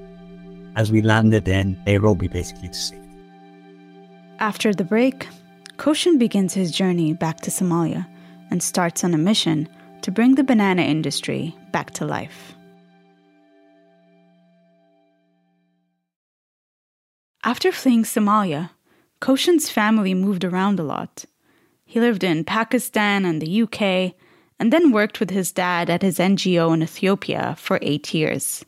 as 0.76 0.92
we 0.92 1.04
landed 1.04 1.48
in 1.48 1.80
Nairobi, 1.86 2.28
basically, 2.30 2.70
to 2.70 2.74
safety. 2.74 3.10
After 4.40 4.74
the 4.74 4.84
break, 4.84 5.28
Koshin 5.78 6.18
begins 6.18 6.54
his 6.54 6.72
journey 6.72 7.14
back 7.14 7.42
to 7.42 7.52
Somalia 7.52 8.08
and 8.50 8.64
starts 8.64 9.04
on 9.04 9.14
a 9.14 9.18
mission 9.18 9.68
to 10.02 10.12
bring 10.12 10.36
the 10.36 10.44
banana 10.44 10.82
industry 10.82 11.56
back 11.72 11.92
to 11.92 12.06
life. 12.06 12.56
After 17.44 17.72
fleeing 17.72 18.04
Somalia, 18.04 18.72
Koshin's 19.22 19.70
family 19.70 20.14
moved 20.14 20.44
around 20.44 20.80
a 20.80 20.84
lot. 20.84 21.26
He 21.86 22.00
lived 22.00 22.24
in 22.24 22.44
Pakistan 22.44 23.26
and 23.26 23.42
the 23.42 23.64
UK, 23.64 24.16
and 24.60 24.72
then 24.72 24.92
worked 24.92 25.20
with 25.20 25.30
his 25.30 25.52
dad 25.52 25.90
at 25.90 26.02
his 26.02 26.18
NGO 26.18 26.74
in 26.74 26.82
Ethiopia 26.82 27.56
for 27.60 27.78
eight 27.82 28.14
years. 28.14 28.66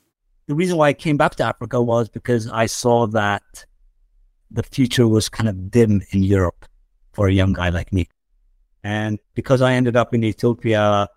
The 0.48 0.56
reason 0.56 0.78
why 0.78 0.90
I 0.90 0.94
came 0.94 1.18
back 1.18 1.36
to 1.36 1.44
Africa 1.44 1.82
was 1.82 2.10
because 2.10 2.48
I 2.50 2.68
saw 2.68 3.08
that 3.08 3.66
the 4.52 4.64
future 4.64 5.08
was 5.08 5.30
kind 5.30 5.50
of 5.50 5.72
dim 5.72 6.02
in 6.12 6.24
Europe 6.24 6.66
for 7.18 7.28
a 7.28 7.34
young 7.34 7.52
guy 7.52 7.70
like 7.70 7.92
me. 7.92 8.08
And 8.84 9.18
because 9.34 9.60
I 9.60 9.74
ended 9.74 9.96
up 9.96 10.14
in 10.14 10.24
Ethiopia, 10.24 11.10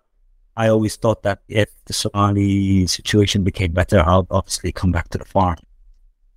I 0.56 0.68
always 0.68 0.96
thought 0.96 1.22
that 1.24 1.40
if 1.46 1.68
the 1.84 1.92
Somali 1.92 2.86
situation 2.86 3.44
became 3.44 3.72
better, 3.72 4.00
I'll 4.00 4.26
obviously 4.30 4.72
come 4.72 4.92
back 4.92 5.10
to 5.10 5.18
the 5.18 5.26
farm. 5.26 5.58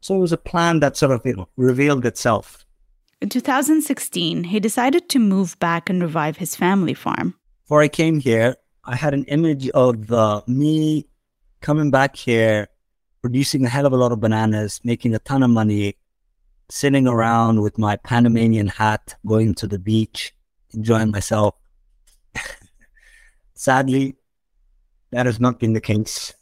So 0.02 0.16
it 0.18 0.20
was 0.20 0.34
a 0.34 0.38
plan 0.52 0.82
that 0.82 0.98
sort 0.98 1.14
of 1.14 1.26
you 1.26 1.38
know, 1.38 1.48
revealed 1.56 2.06
itself. 2.06 2.66
In 3.22 3.30
2016, 3.30 4.44
he 4.44 4.60
decided 4.60 5.08
to 5.10 5.20
move 5.20 5.58
back 5.60 5.90
and 5.90 6.02
revive 6.02 6.36
his 6.36 6.58
family 6.58 6.94
farm. 6.94 7.36
Before 7.64 7.82
I 7.82 7.88
came 7.88 8.20
here, 8.20 8.58
I 8.84 8.98
had 8.98 9.14
an 9.14 9.24
image 9.26 9.70
of 9.70 10.12
uh, 10.12 10.42
me 10.46 11.08
coming 11.62 11.90
back 11.90 12.18
here, 12.18 12.68
producing 13.22 13.66
a 13.66 13.70
hell 13.70 13.86
of 13.86 13.94
a 13.94 13.98
lot 14.04 14.12
of 14.12 14.20
bananas, 14.20 14.82
making 14.84 15.16
a 15.16 15.20
ton 15.20 15.42
of 15.42 15.52
money, 15.52 15.96
sitting 16.70 17.08
around 17.08 17.62
with 17.62 17.78
my 17.78 17.96
Panamanian 17.98 18.68
hat, 18.68 19.16
going 19.26 19.54
to 19.56 19.68
the 19.68 19.80
beach, 19.80 20.34
enjoying 20.74 21.12
myself. 21.12 21.56
Sadly, 23.54 24.16
that 25.12 25.26
has 25.26 25.40
not 25.40 25.60
been 25.60 25.74
the 25.74 25.82
case. 25.82 26.34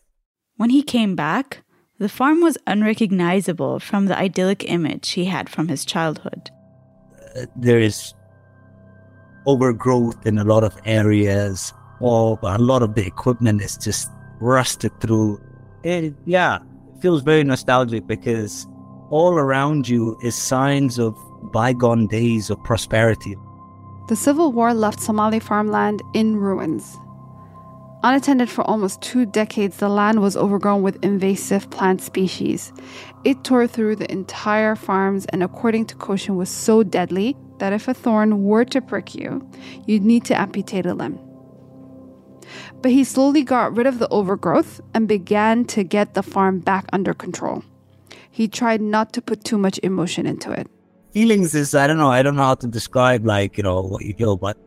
When 0.56 0.70
he 0.70 0.84
came 0.84 1.16
back, 1.16 1.64
the 1.98 2.10
farm 2.10 2.42
was 2.42 2.58
unrecognizable 2.66 3.80
from 3.80 4.08
the 4.08 4.18
idyllic 4.18 4.64
image 4.70 5.12
he 5.12 5.26
had 5.26 5.50
from 5.50 5.68
his 5.68 5.86
childhood. 5.86 6.50
Uh, 7.36 7.46
there 7.56 7.80
is 7.80 8.14
overgrowth 9.46 10.26
in 10.26 10.38
a 10.38 10.44
lot 10.44 10.64
of 10.64 10.76
areas, 10.86 11.74
or 12.00 12.40
a 12.44 12.58
lot 12.58 12.82
of 12.82 12.96
the 12.96 13.06
equipment 13.06 13.62
is 13.62 13.78
just 13.78 14.10
rusted 14.40 14.92
through. 15.00 15.40
It, 15.84 16.14
yeah, 16.26 16.60
it 16.96 17.02
feels 17.02 17.22
very 17.22 17.44
nostalgic 17.44 18.08
because 18.08 18.68
all 19.12 19.38
around 19.38 19.90
you 19.90 20.18
is 20.22 20.36
signs 20.36 20.98
of 20.98 21.18
bygone 21.52 22.08
days 22.08 22.50
of 22.50 22.64
prosperity. 22.64 23.36
The 24.08 24.16
Civil 24.16 24.54
War 24.54 24.74
left 24.74 25.02
Somali 25.02 25.40
farmland 25.40 26.02
in 26.14 26.38
ruins. 26.38 26.98
Unattended 28.04 28.50
for 28.50 28.64
almost 28.64 29.02
two 29.02 29.26
decades, 29.26 29.78
the 29.78 29.90
land 29.90 30.22
was 30.22 30.36
overgrown 30.36 30.82
with 30.82 31.04
invasive 31.04 31.70
plant 31.70 32.02
species. 32.02 32.74
It 33.24 33.44
tore 33.44 33.68
through 33.68 33.98
the 33.98 34.12
entire 34.12 34.76
farms 34.76 35.26
and, 35.28 35.44
according 35.44 35.86
to 35.88 35.96
Koshin, 35.96 36.36
was 36.36 36.50
so 36.50 36.82
deadly 36.82 37.38
that 37.60 37.74
if 37.74 37.88
a 37.88 37.94
thorn 37.94 38.44
were 38.44 38.66
to 38.66 38.82
prick 38.82 39.14
you, 39.14 39.48
you'd 39.86 40.04
need 40.04 40.26
to 40.26 40.40
amputate 40.40 40.88
a 40.88 40.96
limb. 40.96 41.20
But 42.82 42.92
he 42.92 43.04
slowly 43.04 43.44
got 43.44 43.76
rid 43.76 43.86
of 43.86 44.00
the 44.00 44.10
overgrowth 44.10 44.82
and 44.96 45.08
began 45.08 45.66
to 45.66 45.84
get 45.84 46.16
the 46.16 46.24
farm 46.24 46.60
back 46.60 46.86
under 46.92 47.14
control 47.14 47.64
he 48.32 48.48
tried 48.48 48.82
not 48.82 49.14
to 49.14 49.22
put 49.22 49.44
too 49.44 49.58
much 49.58 49.80
emotion 49.84 50.26
into 50.26 50.52
it. 50.52 50.68
Feelings 51.12 51.54
is, 51.54 51.76
I 51.76 51.88
don't 51.88 51.98
know, 51.98 52.10
I 52.10 52.24
don't 52.24 52.38
know 52.38 52.44
how 52.44 52.56
to 52.56 52.68
describe 52.68 53.26
like, 53.26 53.58
you 53.58 53.64
know, 53.64 53.82
what 53.82 54.04
you 54.06 54.14
feel, 54.14 54.38
but 54.38 54.58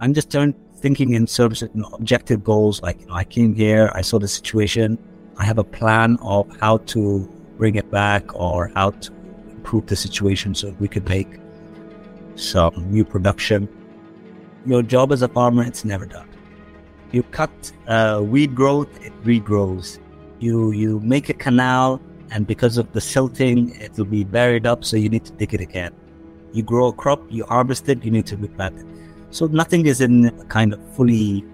I'm 0.00 0.14
just 0.14 0.30
turned, 0.30 0.54
thinking 0.76 1.12
in 1.12 1.26
terms 1.26 1.62
of 1.62 1.70
you 1.74 1.82
know, 1.82 1.88
objective 1.92 2.42
goals. 2.42 2.80
Like, 2.80 3.00
you 3.00 3.06
know, 3.06 3.14
I 3.14 3.24
came 3.24 3.54
here, 3.54 3.92
I 3.94 4.00
saw 4.00 4.18
the 4.18 4.28
situation, 4.28 4.98
I 5.36 5.44
have 5.44 5.58
a 5.58 5.64
plan 5.64 6.16
of 6.22 6.48
how 6.58 6.78
to 6.78 7.28
bring 7.58 7.74
it 7.74 7.90
back 7.90 8.34
or 8.34 8.72
how 8.74 8.90
to 8.90 9.12
improve 9.50 9.86
the 9.86 9.96
situation 9.96 10.54
so 10.54 10.74
we 10.80 10.88
could 10.88 11.06
make 11.06 11.38
some 12.36 12.86
new 12.90 13.04
production. 13.04 13.68
Your 14.64 14.82
job 14.82 15.12
as 15.12 15.20
a 15.20 15.28
farmer, 15.28 15.62
it's 15.62 15.84
never 15.84 16.06
done. 16.06 16.28
You 17.12 17.22
cut 17.24 17.50
uh, 17.86 18.22
weed 18.24 18.54
growth, 18.54 18.88
it 19.04 19.12
regrows. 19.24 19.98
You 20.38 20.70
you 20.70 21.00
make 21.00 21.28
a 21.28 21.34
canal, 21.34 22.00
and 22.30 22.46
because 22.46 22.78
of 22.78 22.92
the 22.92 23.00
silting, 23.00 23.74
it 23.80 23.96
will 23.96 24.04
be 24.04 24.24
buried 24.24 24.66
up, 24.66 24.84
so 24.84 24.96
you 24.96 25.08
need 25.08 25.24
to 25.24 25.32
dig 25.32 25.54
it 25.54 25.60
again. 25.60 25.92
You 26.52 26.62
grow 26.62 26.88
a 26.88 26.92
crop, 26.92 27.22
you 27.28 27.44
harvest 27.44 27.88
it, 27.88 28.04
you 28.04 28.10
need 28.10 28.26
to 28.26 28.36
replant 28.36 28.78
it. 28.78 28.86
So 29.30 29.46
nothing 29.46 29.86
is 29.86 30.00
in 30.00 30.26
a 30.26 30.44
kind 30.46 30.72
of 30.72 30.80
fully 30.94 31.44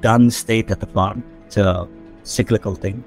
done 0.00 0.30
state 0.30 0.70
at 0.70 0.80
the 0.80 0.86
farm. 0.86 1.22
It's 1.46 1.56
a 1.56 1.88
cyclical 2.22 2.74
thing. 2.74 3.04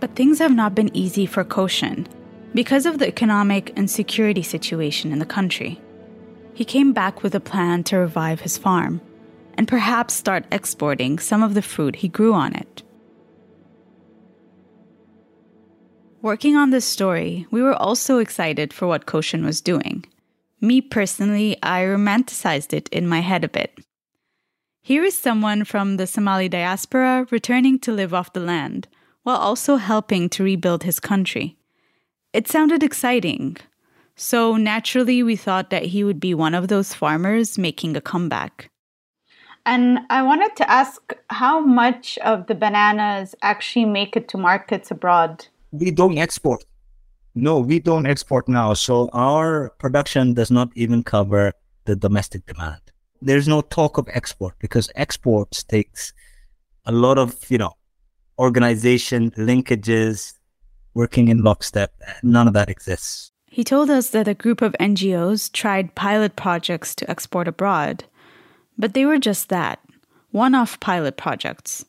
But 0.00 0.16
things 0.16 0.38
have 0.38 0.54
not 0.54 0.74
been 0.74 0.94
easy 0.96 1.26
for 1.26 1.44
Koshin 1.44 2.06
because 2.54 2.86
of 2.86 2.98
the 2.98 3.06
economic 3.06 3.72
and 3.76 3.90
security 3.90 4.42
situation 4.42 5.12
in 5.12 5.18
the 5.18 5.26
country. 5.26 5.80
He 6.54 6.64
came 6.64 6.92
back 6.92 7.22
with 7.22 7.34
a 7.34 7.40
plan 7.40 7.84
to 7.84 7.98
revive 7.98 8.40
his 8.40 8.58
farm 8.58 9.00
and 9.54 9.68
perhaps 9.68 10.14
start 10.14 10.44
exporting 10.50 11.18
some 11.18 11.42
of 11.42 11.54
the 11.54 11.62
fruit 11.62 11.96
he 11.96 12.08
grew 12.08 12.32
on 12.32 12.54
it. 12.54 12.82
Working 16.22 16.54
on 16.54 16.70
this 16.70 16.84
story, 16.84 17.48
we 17.50 17.62
were 17.62 17.74
also 17.74 18.18
excited 18.18 18.72
for 18.72 18.86
what 18.86 19.06
Koshin 19.06 19.44
was 19.44 19.60
doing. 19.60 20.04
Me 20.60 20.80
personally, 20.80 21.56
I 21.64 21.82
romanticized 21.82 22.72
it 22.72 22.88
in 22.90 23.08
my 23.08 23.18
head 23.18 23.42
a 23.42 23.48
bit. 23.48 23.76
Here 24.82 25.02
is 25.02 25.18
someone 25.18 25.64
from 25.64 25.96
the 25.96 26.06
Somali 26.06 26.48
diaspora 26.48 27.26
returning 27.32 27.80
to 27.80 27.92
live 27.92 28.14
off 28.14 28.34
the 28.34 28.40
land, 28.40 28.86
while 29.24 29.36
also 29.36 29.76
helping 29.76 30.28
to 30.28 30.44
rebuild 30.44 30.84
his 30.84 31.00
country. 31.00 31.56
It 32.32 32.46
sounded 32.46 32.84
exciting, 32.84 33.56
so 34.14 34.56
naturally 34.56 35.24
we 35.24 35.34
thought 35.34 35.70
that 35.70 35.86
he 35.86 36.04
would 36.04 36.20
be 36.20 36.34
one 36.34 36.54
of 36.54 36.68
those 36.68 36.94
farmers 36.94 37.58
making 37.58 37.96
a 37.96 38.00
comeback. 38.00 38.70
And 39.66 39.98
I 40.08 40.22
wanted 40.22 40.54
to 40.54 40.70
ask 40.70 41.16
how 41.30 41.58
much 41.58 42.16
of 42.18 42.46
the 42.46 42.54
bananas 42.54 43.34
actually 43.42 43.86
make 43.86 44.16
it 44.16 44.28
to 44.28 44.38
markets 44.38 44.92
abroad? 44.92 45.46
We 45.72 45.90
don't 45.90 46.18
export. 46.18 46.64
No, 47.34 47.58
we 47.58 47.80
don't 47.80 48.06
export 48.06 48.48
now. 48.48 48.74
So 48.74 49.08
our 49.12 49.70
production 49.78 50.34
does 50.34 50.50
not 50.50 50.70
even 50.74 51.02
cover 51.02 51.54
the 51.86 51.96
domestic 51.96 52.46
demand. 52.46 52.80
There's 53.20 53.48
no 53.48 53.62
talk 53.62 53.98
of 53.98 54.08
export 54.12 54.54
because 54.58 54.90
exports 54.94 55.62
takes 55.64 56.12
a 56.84 56.92
lot 56.92 57.18
of, 57.18 57.50
you 57.50 57.58
know, 57.58 57.72
organization, 58.38 59.30
linkages, 59.32 60.34
working 60.94 61.28
in 61.28 61.42
lockstep. 61.42 61.92
None 62.22 62.48
of 62.48 62.54
that 62.54 62.68
exists. 62.68 63.32
He 63.48 63.64
told 63.64 63.90
us 63.90 64.10
that 64.10 64.28
a 64.28 64.34
group 64.34 64.62
of 64.62 64.74
NGOs 64.80 65.52
tried 65.52 65.94
pilot 65.94 66.36
projects 66.36 66.94
to 66.96 67.10
export 67.10 67.48
abroad, 67.48 68.04
but 68.78 68.94
they 68.94 69.04
were 69.04 69.18
just 69.18 69.48
that 69.50 69.78
one 70.30 70.54
off 70.54 70.80
pilot 70.80 71.16
projects. 71.16 71.84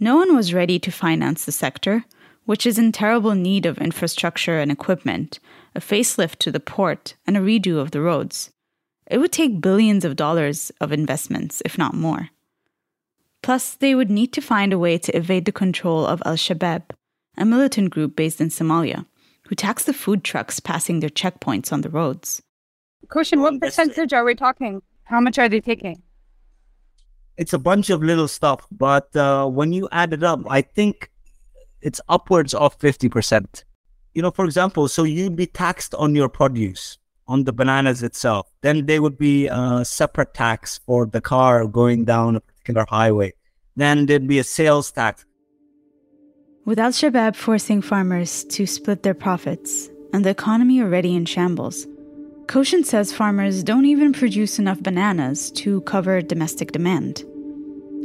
No 0.00 0.16
one 0.16 0.34
was 0.34 0.52
ready 0.52 0.78
to 0.80 0.90
finance 0.90 1.44
the 1.44 1.52
sector, 1.52 2.04
which 2.44 2.66
is 2.66 2.78
in 2.78 2.92
terrible 2.92 3.34
need 3.34 3.66
of 3.66 3.78
infrastructure 3.78 4.58
and 4.58 4.70
equipment, 4.70 5.38
a 5.74 5.80
facelift 5.80 6.36
to 6.36 6.52
the 6.52 6.60
port, 6.60 7.14
and 7.26 7.36
a 7.36 7.40
redo 7.40 7.78
of 7.78 7.90
the 7.90 8.00
roads. 8.00 8.50
It 9.06 9.18
would 9.18 9.32
take 9.32 9.60
billions 9.60 10.04
of 10.04 10.16
dollars 10.16 10.70
of 10.80 10.92
investments, 10.92 11.62
if 11.64 11.76
not 11.76 11.94
more. 11.94 12.30
Plus, 13.42 13.74
they 13.74 13.94
would 13.94 14.10
need 14.10 14.32
to 14.32 14.40
find 14.40 14.72
a 14.72 14.78
way 14.78 14.96
to 14.96 15.16
evade 15.16 15.44
the 15.44 15.52
control 15.52 16.06
of 16.06 16.22
Al 16.24 16.36
Shabaab, 16.36 16.82
a 17.36 17.44
militant 17.44 17.90
group 17.90 18.16
based 18.16 18.40
in 18.40 18.48
Somalia, 18.48 19.04
who 19.46 19.54
tax 19.54 19.84
the 19.84 19.92
food 19.92 20.24
trucks 20.24 20.60
passing 20.60 21.00
their 21.00 21.10
checkpoints 21.10 21.72
on 21.72 21.82
the 21.82 21.90
roads. 21.90 22.42
Koshin, 23.08 23.42
what 23.42 23.60
percentage 23.60 24.14
are 24.14 24.24
we 24.24 24.34
talking? 24.34 24.80
How 25.04 25.20
much 25.20 25.38
are 25.38 25.48
they 25.48 25.60
taking? 25.60 26.02
It's 27.36 27.52
a 27.52 27.58
bunch 27.58 27.90
of 27.90 28.02
little 28.02 28.28
stuff, 28.28 28.66
but 28.70 29.14
uh, 29.14 29.46
when 29.46 29.72
you 29.72 29.88
add 29.92 30.12
it 30.12 30.22
up, 30.22 30.40
I 30.48 30.62
think 30.62 31.10
it's 31.84 32.00
upwards 32.08 32.54
of 32.54 32.76
50%. 32.78 33.62
You 34.14 34.22
know, 34.22 34.30
for 34.30 34.46
example, 34.46 34.88
so 34.88 35.04
you'd 35.04 35.36
be 35.36 35.46
taxed 35.46 35.94
on 35.94 36.14
your 36.14 36.28
produce, 36.28 36.98
on 37.28 37.44
the 37.44 37.52
bananas 37.52 38.02
itself. 38.02 38.50
Then 38.62 38.86
there 38.86 39.02
would 39.02 39.18
be 39.18 39.46
a 39.46 39.84
separate 39.84 40.32
tax 40.34 40.80
for 40.86 41.06
the 41.06 41.20
car 41.20 41.66
going 41.66 42.04
down 42.06 42.36
a 42.36 42.40
particular 42.40 42.86
highway. 42.88 43.34
Then 43.76 44.06
there'd 44.06 44.26
be 44.26 44.38
a 44.38 44.44
sales 44.44 44.90
tax. 44.90 45.26
With 46.64 46.78
Al 46.78 46.92
Shabaab 46.92 47.36
forcing 47.36 47.82
farmers 47.82 48.44
to 48.44 48.66
split 48.66 49.02
their 49.02 49.14
profits 49.14 49.90
and 50.14 50.24
the 50.24 50.30
economy 50.30 50.80
already 50.80 51.14
in 51.14 51.26
shambles, 51.26 51.86
Koshin 52.46 52.84
says 52.84 53.12
farmers 53.12 53.62
don't 53.62 53.84
even 53.84 54.12
produce 54.12 54.58
enough 54.58 54.80
bananas 54.82 55.50
to 55.52 55.82
cover 55.82 56.22
domestic 56.22 56.72
demand. 56.72 57.24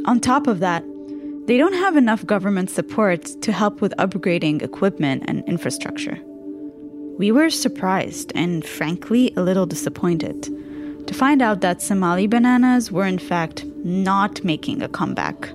On 0.04 0.20
top 0.20 0.46
of 0.46 0.60
that, 0.60 0.84
they 1.46 1.56
don't 1.56 1.74
have 1.74 1.96
enough 1.96 2.26
government 2.26 2.70
support 2.70 3.24
to 3.42 3.52
help 3.52 3.80
with 3.80 3.94
upgrading 3.98 4.62
equipment 4.62 5.24
and 5.26 5.42
infrastructure. 5.48 6.18
We 7.18 7.32
were 7.32 7.50
surprised 7.50 8.32
and 8.34 8.64
frankly 8.64 9.32
a 9.36 9.42
little 9.42 9.66
disappointed 9.66 10.48
to 11.06 11.14
find 11.14 11.42
out 11.42 11.60
that 11.60 11.82
Somali 11.82 12.26
bananas 12.26 12.92
were 12.92 13.06
in 13.06 13.18
fact 13.18 13.64
not 13.84 14.44
making 14.44 14.80
a 14.80 14.88
comeback. 14.88 15.50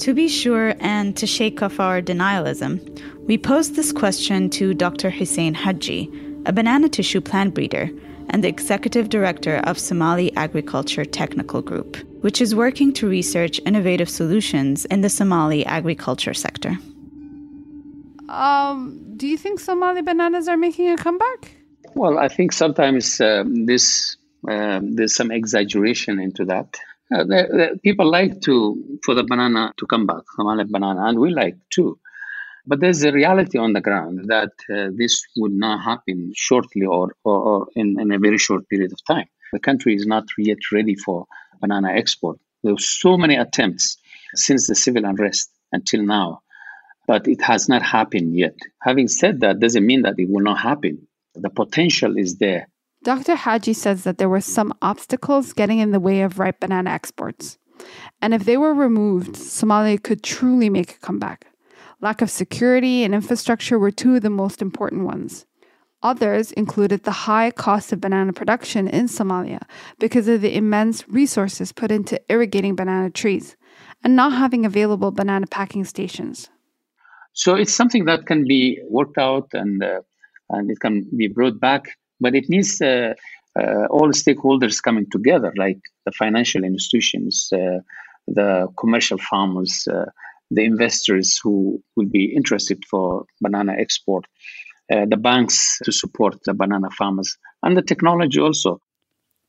To 0.00 0.14
be 0.14 0.28
sure, 0.28 0.74
and 0.80 1.16
to 1.16 1.26
shake 1.26 1.62
off 1.62 1.78
our 1.78 2.00
denialism, 2.00 2.80
we 3.26 3.36
posed 3.36 3.76
this 3.76 3.92
question 3.92 4.48
to 4.50 4.72
Dr. 4.74 5.10
Hussein 5.10 5.54
Haji, 5.54 6.10
a 6.46 6.52
banana 6.52 6.88
tissue 6.88 7.20
plant 7.20 7.54
breeder 7.54 7.90
and 8.30 8.42
the 8.42 8.48
executive 8.48 9.08
director 9.08 9.58
of 9.64 9.78
Somali 9.78 10.34
Agriculture 10.36 11.04
Technical 11.04 11.60
Group, 11.62 11.96
which 12.20 12.40
is 12.40 12.54
working 12.54 12.92
to 12.94 13.08
research 13.08 13.60
innovative 13.66 14.08
solutions 14.08 14.84
in 14.86 15.00
the 15.00 15.08
Somali 15.08 15.64
agriculture 15.66 16.34
sector. 16.34 16.78
Um, 18.28 19.00
do 19.16 19.26
you 19.26 19.36
think 19.36 19.60
Somali 19.60 20.02
bananas 20.02 20.48
are 20.48 20.56
making 20.56 20.90
a 20.90 20.96
comeback? 20.96 21.52
Well, 21.94 22.18
I 22.18 22.28
think 22.28 22.52
sometimes 22.52 23.20
um, 23.20 23.66
this 23.66 24.16
um, 24.48 24.94
there's 24.94 25.14
some 25.14 25.30
exaggeration 25.30 26.20
into 26.20 26.44
that. 26.46 26.78
Uh, 27.12 27.24
the, 27.24 27.40
the 27.72 27.80
people 27.82 28.08
like 28.08 28.40
to 28.42 28.98
for 29.04 29.14
the 29.14 29.24
banana 29.24 29.72
to 29.78 29.86
come 29.86 30.06
back, 30.06 30.22
Somali 30.36 30.64
banana, 30.64 31.06
and 31.06 31.18
we 31.18 31.30
like 31.30 31.56
too. 31.70 31.98
But 32.66 32.80
there's 32.80 33.02
a 33.02 33.12
reality 33.12 33.58
on 33.58 33.72
the 33.72 33.80
ground 33.80 34.26
that 34.28 34.52
uh, 34.72 34.90
this 34.94 35.24
would 35.36 35.52
not 35.52 35.82
happen 35.82 36.32
shortly 36.36 36.86
or, 36.86 37.08
or, 37.24 37.38
or 37.42 37.66
in, 37.74 37.98
in, 37.98 38.12
a 38.12 38.18
very 38.18 38.38
short 38.38 38.68
period 38.68 38.92
of 38.92 39.04
time. 39.04 39.26
The 39.52 39.58
country 39.58 39.94
is 39.94 40.06
not 40.06 40.26
yet 40.38 40.58
ready 40.70 40.94
for 40.94 41.26
banana 41.60 41.92
export. 41.92 42.38
There 42.62 42.72
were 42.72 42.78
so 42.78 43.16
many 43.16 43.36
attempts 43.36 43.96
since 44.34 44.66
the 44.66 44.74
civil 44.74 45.04
unrest 45.04 45.50
until 45.72 46.02
now, 46.02 46.42
but 47.06 47.26
it 47.26 47.40
has 47.42 47.68
not 47.68 47.82
happened 47.82 48.36
yet. 48.36 48.56
Having 48.82 49.08
said 49.08 49.40
that, 49.40 49.60
doesn't 49.60 49.86
mean 49.86 50.02
that 50.02 50.18
it 50.18 50.28
will 50.28 50.42
not 50.42 50.58
happen. 50.58 51.06
The 51.34 51.50
potential 51.50 52.16
is 52.16 52.38
there. 52.38 52.68
Dr. 53.02 53.34
Haji 53.34 53.72
says 53.72 54.04
that 54.04 54.18
there 54.18 54.28
were 54.28 54.42
some 54.42 54.74
obstacles 54.82 55.54
getting 55.54 55.78
in 55.78 55.90
the 55.90 56.00
way 56.00 56.20
of 56.20 56.38
ripe 56.38 56.60
banana 56.60 56.90
exports. 56.90 57.56
And 58.20 58.34
if 58.34 58.44
they 58.44 58.58
were 58.58 58.74
removed, 58.74 59.36
Somalia 59.36 60.02
could 60.02 60.22
truly 60.22 60.68
make 60.68 60.96
a 60.96 60.98
comeback. 60.98 61.46
Lack 62.02 62.20
of 62.20 62.30
security 62.30 63.04
and 63.04 63.14
infrastructure 63.14 63.78
were 63.78 63.90
two 63.90 64.16
of 64.16 64.22
the 64.22 64.30
most 64.30 64.60
important 64.60 65.04
ones. 65.04 65.46
Others 66.02 66.52
included 66.52 67.04
the 67.04 67.10
high 67.10 67.50
cost 67.50 67.92
of 67.92 68.00
banana 68.00 68.32
production 68.32 68.88
in 68.88 69.06
Somalia 69.06 69.60
because 69.98 70.28
of 70.28 70.40
the 70.40 70.56
immense 70.56 71.06
resources 71.08 71.72
put 71.72 71.90
into 71.90 72.18
irrigating 72.30 72.74
banana 72.74 73.10
trees 73.10 73.56
and 74.02 74.16
not 74.16 74.32
having 74.32 74.64
available 74.64 75.10
banana 75.10 75.46
packing 75.46 75.84
stations. 75.84 76.48
So 77.32 77.54
it's 77.54 77.74
something 77.74 78.06
that 78.06 78.26
can 78.26 78.46
be 78.46 78.80
worked 78.88 79.18
out 79.18 79.48
and 79.52 79.82
uh, 79.82 80.00
and 80.48 80.70
it 80.70 80.80
can 80.80 81.06
be 81.16 81.28
brought 81.28 81.60
back, 81.60 81.96
but 82.18 82.34
it 82.34 82.48
needs 82.48 82.80
uh, 82.82 83.14
uh, 83.58 83.86
all 83.90 84.08
stakeholders 84.10 84.82
coming 84.82 85.06
together, 85.10 85.52
like 85.56 85.78
the 86.06 86.12
financial 86.12 86.64
institutions, 86.64 87.48
uh, 87.52 87.78
the 88.26 88.68
commercial 88.76 89.18
farmers, 89.18 89.86
uh, 89.88 90.06
the 90.50 90.64
investors 90.64 91.38
who 91.42 91.80
will 91.96 92.06
be 92.06 92.34
interested 92.34 92.84
for 92.90 93.24
banana 93.40 93.74
export, 93.78 94.24
uh, 94.90 95.06
the 95.08 95.16
banks 95.16 95.78
to 95.84 95.92
support 95.92 96.36
the 96.44 96.54
banana 96.54 96.90
farmers, 96.90 97.36
and 97.62 97.76
the 97.76 97.82
technology 97.82 98.40
also. 98.40 98.80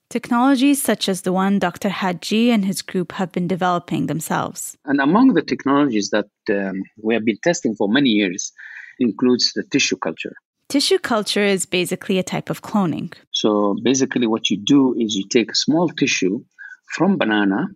Technologies 0.09 0.81
such 0.81 1.07
as 1.07 1.21
the 1.21 1.31
one 1.31 1.57
Dr. 1.57 1.87
Haji 1.87 2.51
and 2.51 2.65
his 2.65 2.81
group 2.81 3.13
have 3.13 3.31
been 3.31 3.47
developing 3.47 4.07
themselves. 4.07 4.77
And 4.83 4.99
among 4.99 5.35
the 5.35 5.41
technologies 5.41 6.09
that 6.09 6.27
um, 6.49 6.83
we 7.01 7.13
have 7.13 7.23
been 7.23 7.37
testing 7.43 7.75
for 7.75 7.87
many 7.87 8.09
years 8.09 8.51
includes 8.99 9.53
the 9.53 9.63
tissue 9.63 9.95
culture. 9.95 10.35
Tissue 10.67 10.99
culture 10.99 11.43
is 11.43 11.65
basically 11.65 12.19
a 12.19 12.23
type 12.23 12.49
of 12.49 12.61
cloning. 12.61 13.13
So 13.31 13.75
basically, 13.83 14.27
what 14.27 14.49
you 14.49 14.57
do 14.57 14.95
is 14.99 15.15
you 15.15 15.27
take 15.27 15.51
a 15.51 15.55
small 15.55 15.89
tissue 15.89 16.43
from 16.95 17.17
banana 17.17 17.67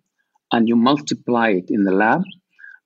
and 0.52 0.68
you 0.68 0.76
multiply 0.76 1.48
it 1.48 1.70
in 1.70 1.84
the 1.84 1.92
lab 1.92 2.22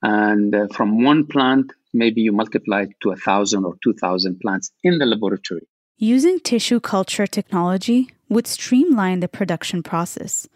and 0.03 0.55
uh, 0.55 0.67
from 0.75 1.05
one 1.05 1.27
plant, 1.27 1.73
maybe 1.93 2.21
you 2.21 2.33
multiply 2.33 2.83
it 2.83 2.91
to 3.03 3.11
a 3.11 3.17
thousand 3.17 3.65
or 3.65 3.75
two 3.83 3.95
thousand 3.95 4.41
plants 4.41 4.71
in 4.83 4.99
the 4.99 5.07
laboratory. 5.07 5.67
Using 5.99 6.41
tissue 6.41 6.81
culture 6.81 7.27
technology 7.27 8.11
would 8.29 8.47
streamline 8.47 9.21
the 9.21 9.29
production 9.29 9.83
process, 9.83 10.49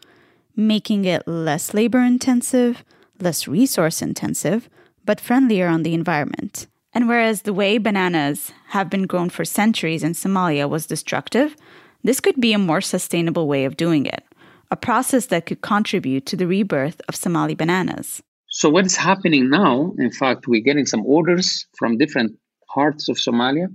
making 0.56 1.04
it 1.04 1.26
less 1.28 1.74
labor 1.74 2.00
intensive, 2.00 2.84
less 3.20 3.46
resource 3.46 4.00
intensive, 4.00 4.68
but 5.04 5.20
friendlier 5.20 5.66
on 5.66 5.82
the 5.82 5.94
environment. 5.94 6.66
And 6.92 7.08
whereas 7.08 7.42
the 7.42 7.52
way 7.52 7.78
bananas 7.78 8.52
have 8.68 8.88
been 8.88 9.06
grown 9.06 9.28
for 9.28 9.44
centuries 9.44 10.04
in 10.04 10.12
Somalia 10.12 10.68
was 10.68 10.86
destructive, 10.86 11.56
this 12.04 12.20
could 12.20 12.40
be 12.40 12.52
a 12.52 12.58
more 12.58 12.80
sustainable 12.80 13.48
way 13.48 13.64
of 13.64 13.76
doing 13.76 14.06
it, 14.06 14.22
a 14.70 14.76
process 14.76 15.26
that 15.26 15.46
could 15.46 15.60
contribute 15.60 16.24
to 16.26 16.36
the 16.36 16.46
rebirth 16.46 17.00
of 17.08 17.16
Somali 17.16 17.54
bananas. 17.54 18.22
So 18.54 18.70
what 18.70 18.86
is 18.86 18.94
happening 18.94 19.50
now? 19.50 19.94
In 19.98 20.12
fact, 20.12 20.46
we're 20.46 20.62
getting 20.62 20.86
some 20.86 21.04
orders 21.04 21.66
from 21.76 21.98
different 21.98 22.38
parts 22.72 23.08
of 23.08 23.16
Somalia. 23.16 23.66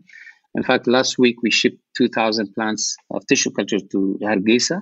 In 0.55 0.63
fact, 0.63 0.87
last 0.87 1.19
week 1.19 1.43
we 1.43 1.51
shipped 1.51 1.81
2,000 1.97 2.53
plants 2.53 2.95
of 3.11 3.27
tissue 3.27 3.51
culture 3.51 3.81
to 3.91 4.17
Hargeisa 4.21 4.81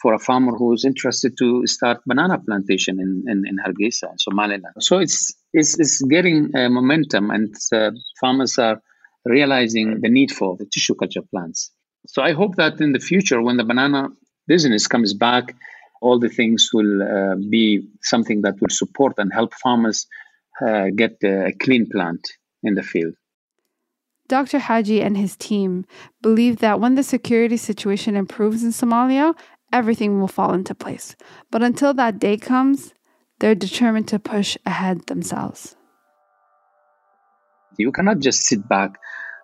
for 0.00 0.14
a 0.14 0.18
farmer 0.18 0.52
who 0.52 0.72
is 0.72 0.86
interested 0.86 1.36
to 1.40 1.66
start 1.66 2.00
banana 2.06 2.38
plantation 2.38 2.98
in, 2.98 3.22
in, 3.28 3.42
in 3.46 3.58
Hargeisa, 3.58 4.10
in 4.12 4.18
Somaliland. 4.18 4.64
So 4.80 4.98
it's, 4.98 5.34
it's, 5.52 5.78
it's 5.78 6.00
getting 6.00 6.50
uh, 6.56 6.70
momentum 6.70 7.30
and 7.30 7.54
uh, 7.70 7.90
farmers 8.18 8.56
are 8.58 8.80
realizing 9.26 10.00
the 10.00 10.08
need 10.08 10.30
for 10.30 10.56
the 10.56 10.64
tissue 10.64 10.94
culture 10.94 11.22
plants. 11.30 11.70
So 12.06 12.22
I 12.22 12.32
hope 12.32 12.56
that 12.56 12.80
in 12.80 12.92
the 12.92 12.98
future, 12.98 13.42
when 13.42 13.58
the 13.58 13.64
banana 13.64 14.08
business 14.48 14.86
comes 14.86 15.12
back, 15.12 15.54
all 16.04 16.18
the 16.18 16.28
things 16.28 16.68
will 16.74 17.02
uh, 17.02 17.34
be 17.56 17.88
something 18.02 18.42
that 18.42 18.60
will 18.60 18.74
support 18.82 19.14
and 19.16 19.32
help 19.32 19.54
farmers 19.54 20.06
uh, 20.60 20.86
get 20.94 21.12
a 21.24 21.52
clean 21.58 21.88
plant 21.90 22.22
in 22.62 22.74
the 22.74 22.82
field. 22.82 23.14
Dr. 24.28 24.58
Haji 24.58 25.00
and 25.00 25.16
his 25.16 25.34
team 25.36 25.86
believe 26.20 26.58
that 26.58 26.78
when 26.78 26.94
the 26.94 27.02
security 27.02 27.56
situation 27.56 28.16
improves 28.16 28.62
in 28.62 28.70
Somalia, 28.70 29.34
everything 29.72 30.20
will 30.20 30.28
fall 30.28 30.52
into 30.52 30.74
place. 30.74 31.16
But 31.50 31.62
until 31.62 31.94
that 31.94 32.18
day 32.18 32.36
comes, 32.36 32.92
they're 33.38 33.54
determined 33.54 34.08
to 34.08 34.18
push 34.18 34.58
ahead 34.66 35.06
themselves. 35.06 35.74
You 37.78 37.92
cannot 37.92 38.18
just 38.18 38.42
sit 38.42 38.68
back 38.68 38.98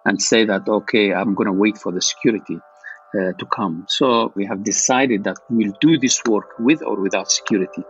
and 0.05 0.20
say 0.20 0.44
that, 0.44 0.68
okay, 0.68 1.12
I'm 1.14 1.35
going 1.35 1.46
to 1.53 1.59
wait 1.64 1.79
for 1.79 1.90
the 1.90 2.03
security 2.03 2.59
uh, 3.14 3.33
to 3.33 3.46
come. 3.46 3.87
So 3.88 4.33
we 4.35 4.46
have 4.46 4.62
decided 4.64 5.25
that 5.25 5.38
we'll 5.49 5.77
do 5.81 5.99
this 5.99 6.23
work 6.25 6.59
with 6.59 6.83
or 6.83 7.01
without 7.01 7.31
security. 7.31 7.83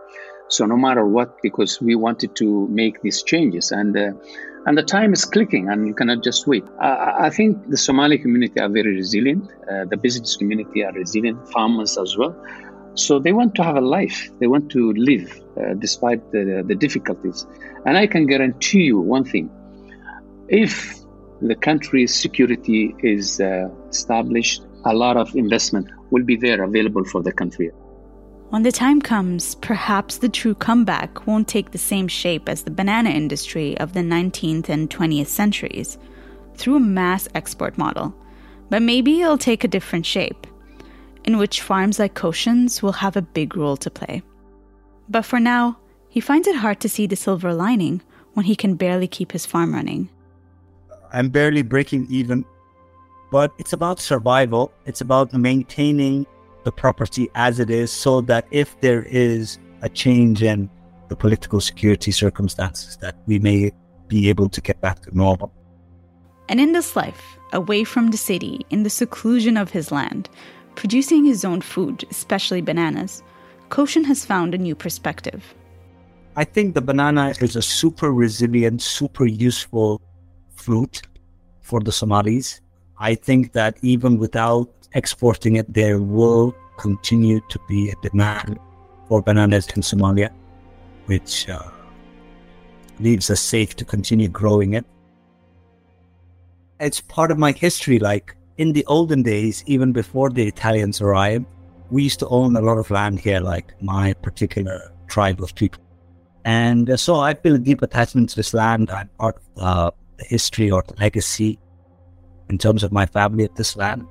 So 0.47 0.65
no 0.65 0.75
matter 0.75 1.05
what, 1.05 1.41
because 1.41 1.81
we 1.81 1.95
wanted 1.95 2.35
to 2.37 2.67
make 2.67 3.01
these 3.01 3.23
changes, 3.23 3.71
and 3.71 3.95
uh, 3.95 4.11
and 4.65 4.77
the 4.77 4.83
time 4.83 5.13
is 5.13 5.23
clicking, 5.25 5.69
and 5.69 5.87
you 5.87 5.93
cannot 5.93 6.23
just 6.23 6.45
wait. 6.45 6.65
I, 6.79 7.27
I 7.27 7.29
think 7.29 7.69
the 7.69 7.77
Somali 7.77 8.17
community 8.17 8.59
are 8.59 8.67
very 8.69 8.93
resilient. 8.95 9.49
Uh, 9.71 9.85
the 9.85 9.97
business 9.97 10.35
community 10.35 10.83
are 10.83 10.91
resilient, 10.91 11.49
farmers 11.49 11.97
as 11.97 12.17
well. 12.17 12.35
So 12.95 13.17
they 13.17 13.31
want 13.31 13.55
to 13.55 13.63
have 13.63 13.77
a 13.77 13.81
life. 13.81 14.29
They 14.39 14.47
want 14.47 14.69
to 14.71 14.91
live 14.93 15.41
uh, 15.57 15.75
despite 15.75 16.31
the, 16.31 16.63
the 16.67 16.75
difficulties. 16.75 17.47
And 17.85 17.97
I 17.97 18.05
can 18.05 18.25
guarantee 18.25 18.83
you 18.83 18.99
one 18.99 19.23
thing: 19.23 19.49
if 20.49 20.99
the 21.41 21.55
country's 21.55 22.13
security 22.13 22.93
is 23.01 23.39
uh, 23.39 23.69
established, 23.89 24.63
a 24.85 24.93
lot 24.93 25.17
of 25.17 25.35
investment 25.35 25.89
will 26.09 26.23
be 26.23 26.35
there 26.35 26.63
available 26.63 27.03
for 27.05 27.21
the 27.21 27.31
country. 27.31 27.71
When 28.49 28.63
the 28.63 28.71
time 28.71 29.01
comes, 29.01 29.55
perhaps 29.55 30.17
the 30.17 30.27
true 30.27 30.53
comeback 30.53 31.25
won't 31.25 31.47
take 31.47 31.71
the 31.71 31.77
same 31.77 32.07
shape 32.07 32.49
as 32.49 32.63
the 32.63 32.71
banana 32.71 33.09
industry 33.09 33.77
of 33.77 33.93
the 33.93 34.01
19th 34.01 34.67
and 34.67 34.89
20th 34.89 35.27
centuries 35.27 35.97
through 36.55 36.75
a 36.75 36.81
mass 36.81 37.29
export 37.33 37.77
model, 37.77 38.13
but 38.69 38.81
maybe 38.81 39.21
it'll 39.21 39.37
take 39.37 39.63
a 39.63 39.69
different 39.69 40.05
shape, 40.05 40.47
in 41.23 41.37
which 41.37 41.61
farms 41.61 41.97
like 41.97 42.13
Koshin's 42.13 42.83
will 42.83 42.91
have 42.91 43.15
a 43.15 43.21
big 43.21 43.55
role 43.55 43.77
to 43.77 43.89
play. 43.89 44.21
But 45.07 45.23
for 45.23 45.39
now, 45.39 45.77
he 46.09 46.19
finds 46.19 46.47
it 46.47 46.57
hard 46.57 46.81
to 46.81 46.89
see 46.89 47.07
the 47.07 47.15
silver 47.15 47.53
lining 47.53 48.01
when 48.33 48.45
he 48.45 48.55
can 48.55 48.75
barely 48.75 49.07
keep 49.07 49.31
his 49.31 49.45
farm 49.45 49.73
running. 49.73 50.09
I'm 51.13 51.29
barely 51.29 51.61
breaking 51.61 52.07
even, 52.09 52.43
but 53.31 53.51
it's 53.57 53.73
about 53.73 53.99
survival. 53.99 54.71
It's 54.85 55.01
about 55.01 55.33
maintaining 55.33 56.27
the 56.63 56.71
property 56.71 57.29
as 57.33 57.59
it 57.59 57.71
is 57.71 57.91
so 57.91 58.21
that 58.21 58.45
if 58.51 58.79
there 58.81 59.03
is 59.03 59.57
a 59.81 59.89
change 59.89 60.43
in 60.43 60.69
the 61.07 61.15
political 61.15 61.59
security 61.59 62.11
circumstances 62.11 62.97
that 62.97 63.15
we 63.25 63.39
may 63.39 63.71
be 64.07 64.29
able 64.29 64.49
to 64.49 64.61
get 64.61 64.79
back 64.81 65.01
to 65.01 65.17
normal. 65.17 65.51
And 66.49 66.59
in 66.59 66.73
this 66.73 66.95
life, 66.95 67.37
away 67.53 67.83
from 67.83 68.11
the 68.11 68.17
city, 68.17 68.65
in 68.69 68.83
the 68.83 68.89
seclusion 68.89 69.57
of 69.57 69.71
his 69.71 69.91
land, 69.91 70.29
producing 70.75 71.25
his 71.25 71.43
own 71.43 71.61
food, 71.61 72.05
especially 72.11 72.61
bananas, 72.61 73.23
Koshin 73.69 74.05
has 74.05 74.25
found 74.25 74.53
a 74.53 74.57
new 74.57 74.75
perspective. 74.75 75.55
I 76.35 76.43
think 76.43 76.75
the 76.75 76.81
banana 76.81 77.33
is 77.41 77.55
a 77.55 77.61
super 77.61 78.11
resilient, 78.11 78.81
super 78.81 79.25
useful 79.25 80.01
fruit 80.55 81.01
for 81.61 81.79
the 81.79 81.91
Somalis. 81.91 82.61
I 83.01 83.15
think 83.15 83.53
that 83.53 83.77
even 83.81 84.19
without 84.19 84.69
exporting 84.93 85.55
it, 85.55 85.73
there 85.73 85.99
will 85.99 86.55
continue 86.77 87.41
to 87.49 87.59
be 87.67 87.89
a 87.89 87.95
demand 88.03 88.59
for 89.07 89.23
bananas 89.23 89.67
in 89.75 89.81
Somalia, 89.81 90.29
which 91.07 91.49
uh, 91.49 91.63
leaves 92.99 93.31
us 93.31 93.41
safe 93.41 93.75
to 93.77 93.85
continue 93.85 94.27
growing 94.27 94.73
it. 94.73 94.85
It's 96.79 97.01
part 97.01 97.31
of 97.31 97.39
my 97.39 97.53
history. 97.53 97.97
Like 97.97 98.35
in 98.57 98.71
the 98.73 98.85
olden 98.85 99.23
days, 99.23 99.63
even 99.65 99.91
before 99.93 100.29
the 100.29 100.47
Italians 100.47 101.01
arrived, 101.01 101.47
we 101.89 102.03
used 102.03 102.19
to 102.19 102.27
own 102.27 102.55
a 102.55 102.61
lot 102.61 102.77
of 102.77 102.91
land 102.91 103.19
here, 103.19 103.39
like 103.39 103.73
my 103.81 104.13
particular 104.13 104.93
tribe 105.07 105.41
of 105.41 105.55
people. 105.55 105.81
And 106.45 106.87
uh, 106.87 106.97
so 106.97 107.19
I 107.19 107.33
feel 107.33 107.55
a 107.55 107.59
deep 107.59 107.81
attachment 107.81 108.29
to 108.29 108.35
this 108.35 108.53
land. 108.53 108.91
I'm 108.91 109.09
part 109.17 109.41
of 109.57 109.63
uh, 109.63 109.91
the 110.17 110.25
history 110.25 110.69
or 110.69 110.83
the 110.87 110.93
legacy 110.99 111.57
in 112.51 112.57
terms 112.57 112.83
of 112.83 112.91
my 112.91 113.05
family 113.05 113.45
at 113.45 113.55
this 113.55 113.77
land. 113.77 114.05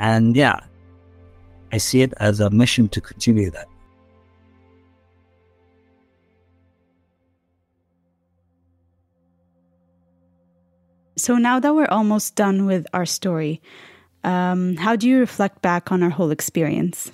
And 0.00 0.34
yeah, 0.36 0.58
I 1.72 1.78
see 1.78 2.02
it 2.02 2.12
as 2.18 2.40
a 2.40 2.50
mission 2.50 2.88
to 2.88 3.00
continue 3.00 3.50
that. 3.50 3.68
So 11.16 11.36
now 11.36 11.60
that 11.60 11.74
we're 11.74 11.86
almost 11.86 12.34
done 12.34 12.66
with 12.66 12.86
our 12.92 13.06
story, 13.06 13.62
um, 14.24 14.76
how 14.76 14.96
do 14.96 15.08
you 15.08 15.20
reflect 15.20 15.62
back 15.62 15.92
on 15.92 16.02
our 16.02 16.10
whole 16.10 16.30
experience? 16.30 17.12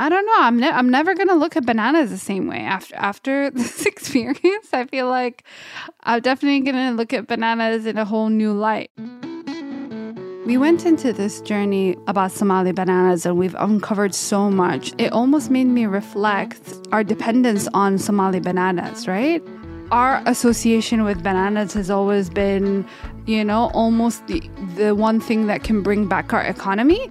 I 0.00 0.08
don't 0.08 0.24
know. 0.24 0.36
I'm 0.38 0.58
ne- 0.58 0.70
I'm 0.70 0.88
never 0.88 1.14
gonna 1.14 1.34
look 1.34 1.58
at 1.58 1.66
bananas 1.66 2.08
the 2.08 2.16
same 2.16 2.46
way 2.46 2.60
after 2.60 2.96
after 2.96 3.50
this 3.60 3.84
experience. 3.84 4.68
I 4.72 4.86
feel 4.86 5.08
like 5.08 5.44
I'm 6.04 6.22
definitely 6.22 6.60
gonna 6.60 6.92
look 6.92 7.12
at 7.12 7.26
bananas 7.26 7.84
in 7.84 7.98
a 7.98 8.06
whole 8.06 8.30
new 8.30 8.54
light. 8.54 8.90
We 10.46 10.56
went 10.56 10.86
into 10.86 11.12
this 11.12 11.42
journey 11.42 11.98
about 12.06 12.32
Somali 12.32 12.72
bananas 12.72 13.26
and 13.26 13.36
we've 13.36 13.54
uncovered 13.56 14.14
so 14.14 14.50
much. 14.50 14.94
It 14.96 15.12
almost 15.12 15.50
made 15.50 15.66
me 15.66 15.84
reflect 15.84 16.62
our 16.92 17.04
dependence 17.04 17.68
on 17.74 17.98
Somali 17.98 18.40
bananas, 18.40 19.06
right? 19.06 19.42
Our 19.92 20.22
association 20.24 21.04
with 21.04 21.22
bananas 21.22 21.74
has 21.74 21.90
always 21.90 22.30
been, 22.30 22.86
you 23.26 23.44
know, 23.44 23.70
almost 23.74 24.26
the, 24.28 24.40
the 24.76 24.94
one 24.94 25.20
thing 25.20 25.46
that 25.48 25.62
can 25.62 25.82
bring 25.82 26.06
back 26.06 26.32
our 26.32 26.42
economy. 26.42 27.10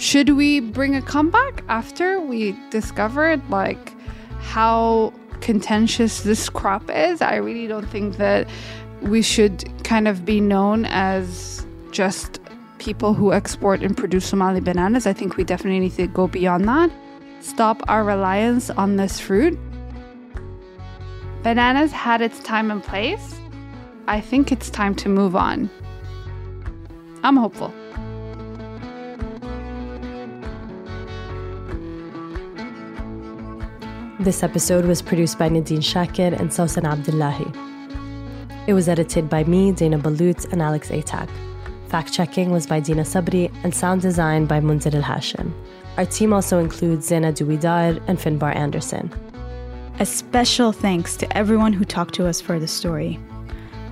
Should 0.00 0.30
we 0.30 0.60
bring 0.60 0.96
a 0.96 1.02
comeback 1.02 1.62
after 1.68 2.22
we 2.22 2.56
discovered 2.70 3.46
like 3.50 3.92
how 4.40 5.12
contentious 5.42 6.22
this 6.22 6.48
crop 6.48 6.88
is? 6.88 7.20
I 7.20 7.34
really 7.34 7.66
don't 7.66 7.86
think 7.86 8.16
that 8.16 8.48
we 9.02 9.20
should 9.20 9.62
kind 9.84 10.08
of 10.08 10.24
be 10.24 10.40
known 10.40 10.86
as 10.86 11.66
just 11.90 12.40
people 12.78 13.12
who 13.12 13.34
export 13.34 13.82
and 13.82 13.94
produce 13.94 14.24
Somali 14.24 14.62
bananas. 14.62 15.06
I 15.06 15.12
think 15.12 15.36
we 15.36 15.44
definitely 15.44 15.80
need 15.80 15.96
to 15.96 16.06
go 16.06 16.26
beyond 16.26 16.66
that. 16.66 16.90
Stop 17.40 17.82
our 17.86 18.02
reliance 18.02 18.70
on 18.70 18.96
this 18.96 19.20
fruit. 19.20 19.58
Bananas 21.42 21.92
had 21.92 22.22
its 22.22 22.40
time 22.40 22.70
and 22.70 22.82
place. 22.82 23.38
I 24.08 24.22
think 24.22 24.50
it's 24.50 24.70
time 24.70 24.94
to 24.94 25.10
move 25.10 25.36
on. 25.36 25.68
I'm 27.22 27.36
hopeful. 27.36 27.74
This 34.20 34.42
episode 34.42 34.84
was 34.84 35.00
produced 35.00 35.38
by 35.38 35.48
Nadeen 35.48 35.82
Shaker 35.82 36.34
and 36.38 36.50
Sawsan 36.50 36.84
Abdillahi. 36.84 37.50
It 38.66 38.74
was 38.74 38.86
edited 38.86 39.30
by 39.30 39.44
me, 39.44 39.72
Dana 39.72 39.98
Ballout, 39.98 40.44
and 40.52 40.60
Alex 40.60 40.90
Atack. 40.90 41.30
Fact 41.88 42.12
checking 42.12 42.50
was 42.50 42.66
by 42.66 42.80
Deena 42.80 43.02
Sabry 43.04 43.50
and 43.64 43.74
sound 43.74 44.02
design 44.02 44.44
by 44.44 44.60
Monzer 44.60 44.94
El-Hachem. 44.94 45.54
Our 45.96 46.04
team 46.04 46.34
also 46.34 46.58
includes 46.58 47.08
Zeina 47.08 47.32
Dowidar 47.32 47.98
and 48.08 48.18
Finbar 48.18 48.54
Anderson. 48.54 49.10
A 50.00 50.04
special 50.04 50.70
thanks 50.70 51.16
to 51.16 51.34
everyone 51.34 51.72
who 51.72 51.86
talked 51.86 52.14
to 52.16 52.26
us 52.26 52.42
for 52.42 52.58
the 52.58 52.68
story. 52.68 53.18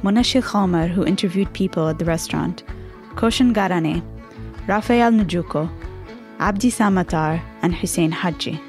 Monashi 0.02 0.42
Khalmar, 0.42 0.88
who 0.88 1.06
interviewed 1.06 1.50
people 1.54 1.88
at 1.88 1.98
the 1.98 2.04
restaurant, 2.04 2.64
Koshin 3.14 3.54
Garane, 3.54 4.02
Raphael 4.66 5.10
Njoku, 5.10 5.70
Abdi 6.38 6.70
Samatar, 6.70 7.40
and 7.62 7.74
Hussein 7.74 8.12
Haji. 8.12 8.60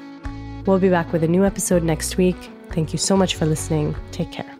We'll 0.66 0.78
be 0.78 0.90
back 0.90 1.12
with 1.12 1.24
a 1.24 1.28
new 1.28 1.44
episode 1.44 1.82
next 1.82 2.16
week. 2.16 2.36
Thank 2.70 2.92
you 2.92 2.98
so 2.98 3.16
much 3.16 3.34
for 3.34 3.46
listening. 3.46 3.96
Take 4.12 4.30
care. 4.30 4.59